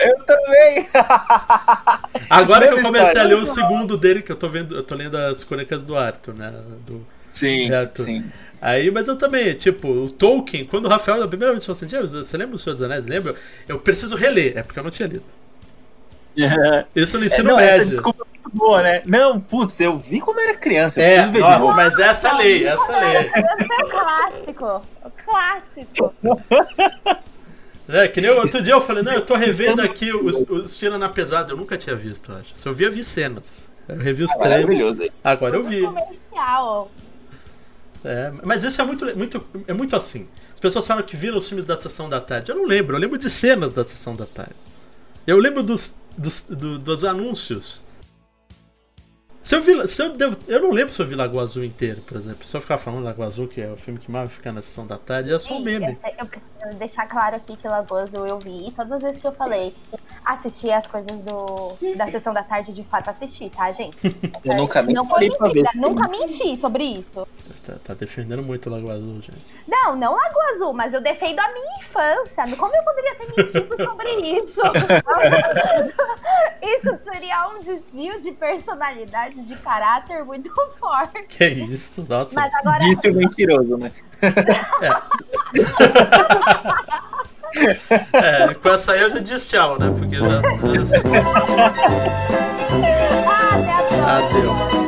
Eu 0.00 0.16
também. 0.24 0.86
Agora 2.30 2.68
que 2.68 2.74
eu 2.74 2.82
comecei 2.82 3.00
a 3.00 3.08
história. 3.08 3.28
ler 3.28 3.34
o 3.42 3.46
segundo 3.46 3.96
dele, 3.98 4.22
que 4.22 4.32
eu 4.32 4.36
tô 4.36 4.48
vendo, 4.48 4.74
eu 4.76 4.82
tô 4.82 4.94
lendo 4.94 5.16
as 5.16 5.44
crônicas 5.44 5.82
do 5.82 5.96
Arthur, 5.96 6.34
né? 6.34 6.54
Do, 6.86 7.04
sim, 7.30 7.66
Certo. 7.68 8.02
sim. 8.02 8.24
Aí, 8.62 8.90
mas 8.90 9.06
eu 9.08 9.16
também, 9.16 9.54
tipo, 9.54 9.88
o 9.88 10.10
Tolkien, 10.10 10.64
quando 10.64 10.86
o 10.86 10.88
Rafael, 10.88 11.22
a 11.22 11.28
primeira 11.28 11.52
vez 11.52 11.64
falou 11.64 11.76
assim, 11.76 11.88
você 12.08 12.36
lembra 12.36 12.52
do 12.52 12.58
Senhor 12.58 12.74
dos 12.74 12.82
Anéis? 12.82 13.06
Lembra? 13.06 13.34
Eu 13.68 13.78
preciso 13.78 14.16
reler, 14.16 14.56
é 14.56 14.62
porque 14.62 14.78
eu 14.78 14.82
não 14.84 14.90
tinha 14.90 15.06
lido. 15.08 15.22
Isso 16.94 17.18
no 17.18 17.24
É, 17.24 17.26
ensino 17.26 17.50
não, 17.50 17.58
essa 17.58 17.78
médio. 17.78 17.86
desculpa 17.86 18.24
é 18.24 18.28
muito 18.34 18.50
boa, 18.56 18.82
né? 18.82 19.02
Não, 19.04 19.40
putz, 19.40 19.80
eu 19.80 19.98
vi 19.98 20.20
quando 20.20 20.38
era 20.40 20.56
criança, 20.56 21.00
eu 21.00 21.04
É, 21.04 21.28
de 21.28 21.38
nossa, 21.38 21.58
novo. 21.58 21.74
mas 21.74 21.98
essa 21.98 22.28
é 22.28 22.30
a 22.30 22.36
lei, 22.36 22.66
essa 22.66 22.92
é 22.92 22.94
a 22.94 23.00
lei. 23.00 23.30
Esse 23.58 23.72
é 23.72 23.84
o 23.84 23.88
clássico. 23.88 24.82
O 25.04 25.10
clássico. 25.24 26.14
É, 27.90 28.06
que 28.06 28.20
nem 28.20 28.28
outro 28.28 28.60
dia 28.62 28.74
eu 28.74 28.82
falei, 28.82 29.02
não, 29.02 29.12
eu 29.14 29.24
tô 29.24 29.34
revendo 29.34 29.80
aqui 29.80 30.12
os, 30.12 30.34
os 30.50 30.76
Tira 30.76 30.98
na 30.98 31.08
Pesada, 31.08 31.52
eu 31.52 31.56
nunca 31.56 31.74
tinha 31.78 31.96
visto, 31.96 32.30
eu 32.30 32.36
acho. 32.36 32.50
Se 32.54 32.68
eu 32.68 32.74
via, 32.74 32.90
vi 32.90 33.02
cenas. 33.02 33.66
Eu 33.88 33.96
revi 33.96 34.24
os 34.24 34.30
trailers. 34.32 34.60
Maravilhoso 34.66 35.02
isso. 35.04 35.20
Agora 35.24 35.56
eu 35.56 35.64
vi. 35.64 35.80
Comercial. 35.80 36.90
É, 38.04 38.30
mas 38.44 38.62
isso 38.62 38.80
é 38.80 38.84
muito, 38.84 39.04
muito, 39.16 39.42
é 39.66 39.72
muito 39.72 39.96
assim. 39.96 40.28
As 40.52 40.60
pessoas 40.60 40.86
falam 40.86 41.02
que 41.02 41.16
viram 41.16 41.38
os 41.38 41.48
filmes 41.48 41.64
da 41.64 41.76
Sessão 41.78 42.10
da 42.10 42.20
Tarde. 42.20 42.50
Eu 42.52 42.56
não 42.56 42.66
lembro, 42.66 42.94
eu 42.94 43.00
lembro 43.00 43.16
de 43.16 43.30
cenas 43.30 43.72
da 43.72 43.82
Sessão 43.82 44.14
da 44.14 44.26
Tarde. 44.26 44.54
Eu 45.26 45.38
lembro 45.38 45.62
dos, 45.62 45.94
dos, 46.16 46.42
do- 46.44 46.78
dos 46.78 47.04
anúncios. 47.04 47.84
Se 49.42 49.56
eu, 49.56 49.62
vi, 49.62 49.88
se 49.88 50.02
eu, 50.02 50.10
devo- 50.14 50.36
eu 50.46 50.60
não 50.60 50.72
lembro 50.72 50.92
se 50.92 51.00
eu 51.00 51.06
vi 51.06 51.14
Lagoa 51.14 51.42
Azul 51.42 51.64
inteiro, 51.64 52.02
por 52.02 52.18
exemplo. 52.18 52.46
Se 52.46 52.54
eu 52.54 52.60
ficar 52.60 52.76
falando 52.76 53.04
Lagoa 53.04 53.24
Azul, 53.26 53.48
que 53.48 53.62
é 53.62 53.70
o 53.72 53.78
filme 53.78 53.98
que 53.98 54.10
mais 54.10 54.30
fica 54.30 54.52
na 54.52 54.60
Sessão 54.60 54.86
da 54.86 54.98
Tarde, 54.98 55.32
é 55.32 55.38
só 55.38 55.54
um 55.56 55.60
meme. 55.60 55.96
Eu, 56.04 56.10
eu 56.18 56.26
preciso 56.26 56.78
deixar 56.78 57.06
claro 57.06 57.36
aqui 57.36 57.56
que 57.56 57.66
Lagoa 57.66 58.02
Azul 58.02 58.26
eu 58.26 58.38
vi. 58.38 58.68
E 58.68 58.72
todas 58.72 58.92
as 58.92 59.02
vezes 59.02 59.20
que 59.22 59.26
eu 59.26 59.32
falei, 59.32 59.74
assisti 60.22 60.70
as 60.70 60.86
coisas 60.86 61.18
do, 61.22 61.78
da 61.96 62.10
sessão 62.10 62.34
da 62.34 62.42
tarde, 62.42 62.74
de 62.74 62.84
fato 62.84 63.08
assisti, 63.08 63.48
tá, 63.48 63.72
gente? 63.72 63.96
Eu 64.44 64.54
nunca 64.54 64.82
Não 64.82 65.06
nunca 65.76 66.08
menti 66.08 66.60
sobre 66.60 66.84
isso. 66.84 67.26
Tá, 67.68 67.74
tá 67.84 67.92
defendendo 67.92 68.42
muito 68.42 68.66
o 68.66 68.72
Lagoa 68.72 68.94
Azul, 68.94 69.20
gente. 69.20 69.44
Não, 69.66 69.94
não 69.94 70.14
Lagoa 70.14 70.54
Azul, 70.54 70.72
mas 70.72 70.94
eu 70.94 71.02
defendo 71.02 71.38
a 71.38 71.52
minha 71.52 71.80
infância. 71.80 72.56
Como 72.56 72.74
eu 72.74 72.82
poderia 72.82 73.14
ter 73.16 73.26
mentido 73.36 73.76
sobre 73.84 74.08
isso? 74.38 74.58
isso 76.62 76.98
seria 77.12 77.46
um 77.50 77.62
desvio 77.62 78.18
de 78.22 78.32
personalidade, 78.32 79.44
de 79.44 79.54
caráter 79.56 80.24
muito 80.24 80.50
forte. 80.80 81.24
Que 81.24 81.44
isso? 81.44 82.06
Nossa. 82.08 82.40
Mas 82.40 82.54
agora, 82.54 82.78
Dito 82.78 83.12
mentiroso, 83.12 83.76
né? 83.76 83.92
É, 88.14 88.54
com 88.54 88.70
essa 88.70 88.92
aí 88.92 89.02
eu 89.02 89.10
já 89.10 89.18
disse 89.18 89.48
tchau, 89.48 89.78
né? 89.78 89.92
Porque 89.98 90.16
já. 90.16 90.24
já... 90.24 90.40
ah, 93.28 93.56
até 93.56 93.72
a 93.72 93.82
próxima. 93.82 94.16
Adeus. 94.16 94.87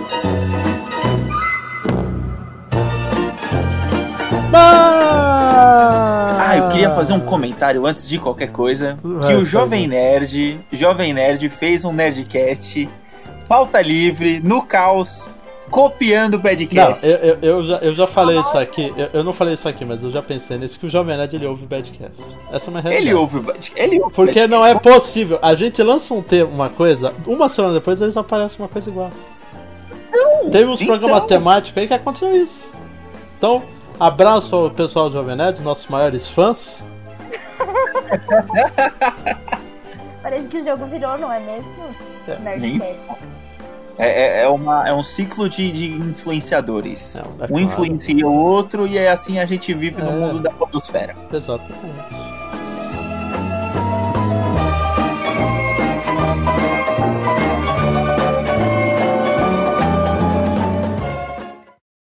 Ah, 6.43 6.57
eu 6.57 6.69
queria 6.69 6.91
fazer 6.91 7.13
um 7.13 7.21
comentário 7.21 7.87
antes 7.87 8.09
de 8.09 8.19
qualquer 8.19 8.51
coisa. 8.51 8.99
Vai, 9.03 9.29
Que 9.29 9.35
o 9.41 9.45
Jovem. 9.45 9.87
Nerd, 9.87 10.61
Jovem 10.73 11.13
Nerd 11.13 11.49
fez 11.49 11.85
um 11.85 11.93
Nerdcast, 11.93 12.89
pauta 13.49 13.81
livre, 13.81 14.41
no 14.41 14.63
caos, 14.63 15.31
copiando 15.71 16.35
o 16.35 16.37
Não, 16.37 16.43
Badcast. 16.43 17.07
eu, 17.07 17.17
eu, 17.17 17.39
eu 17.43 17.65
já, 17.65 17.77
eu 17.79 17.95
já 17.95 18.07
falei 18.07 18.39
isso 18.41 18.59
aqui, 18.59 18.93
eu, 18.97 19.09
eu 19.13 19.25
não 19.25 19.33
falei 19.33 19.55
isso 19.55 19.69
aqui, 19.69 19.85
mas 19.85 20.03
eu 20.03 20.11
já 20.11 20.21
pensei 20.23 20.59
nisso, 20.59 20.79
que 20.79 20.87
o 20.87 20.91
Jovem 20.91 21.17
Nerd 21.17 21.35
ele 21.37 21.47
ouve 21.47 21.65
o 21.65 21.67
Badcast. 21.67 22.27
Essa 22.53 22.69
é 22.69 22.71
uma 22.71 22.81
realidade. 22.81 23.07
Ele 23.09 23.15
ouve 23.15 23.39
o 23.39 23.43
Badcast. 23.43 23.73
Ele 23.77 24.01
ouve 24.01 24.15
Porque 24.15 24.41
Badcast. 24.41 24.51
não 24.51 24.67
é 24.67 24.75
possível. 24.75 25.39
A 25.43 25.55
gente 25.55 25.83
lança 25.83 26.13
um 26.15 26.23
tema, 26.23 26.51
uma 26.51 26.69
coisa, 26.69 27.13
uma 27.27 27.49
semana 27.49 27.75
depois 27.75 28.01
eles 28.01 28.17
aparecem 28.17 28.59
uma 28.59 28.69
coisa 28.69 28.91
igual. 28.91 29.11
Teve 30.51 30.65
uns 30.65 30.81
então. 30.81 30.99
programas 30.99 31.27
temáticos 31.29 31.81
aí 31.81 31.87
que 31.87 31.95
aconteceu 31.95 32.35
isso. 32.35 32.69
Então, 33.39 33.63
Abraço 34.01 34.57
ao 34.57 34.71
pessoal 34.71 35.11
do 35.11 35.13
Jovem 35.13 35.37
Nerd, 35.37 35.61
nossos 35.61 35.87
maiores 35.89 36.31
fãs. 36.31 36.83
Parece 40.23 40.49
que 40.49 40.57
o 40.57 40.65
jogo 40.65 40.87
virou, 40.87 41.19
não 41.19 41.31
é 41.31 41.39
mesmo? 41.39 41.71
É. 42.27 42.33
é. 42.33 42.97
É, 43.99 44.45
é, 44.45 44.49
uma, 44.49 44.89
é 44.89 44.95
um 44.95 45.03
ciclo 45.03 45.47
de, 45.47 45.71
de 45.71 45.89
influenciadores. 45.89 47.17
É, 47.17 47.23
um 47.23 47.37
claro. 47.37 47.61
influencia 47.61 48.27
o 48.27 48.35
outro 48.35 48.87
e 48.87 48.97
é 48.97 49.11
assim 49.11 49.39
a 49.39 49.45
gente 49.45 49.75
vive 49.75 50.01
é. 50.01 50.05
no 50.05 50.13
mundo 50.13 50.41
da 50.41 50.51
atmosfera. 50.51 51.15
Exatamente. 51.31 52.31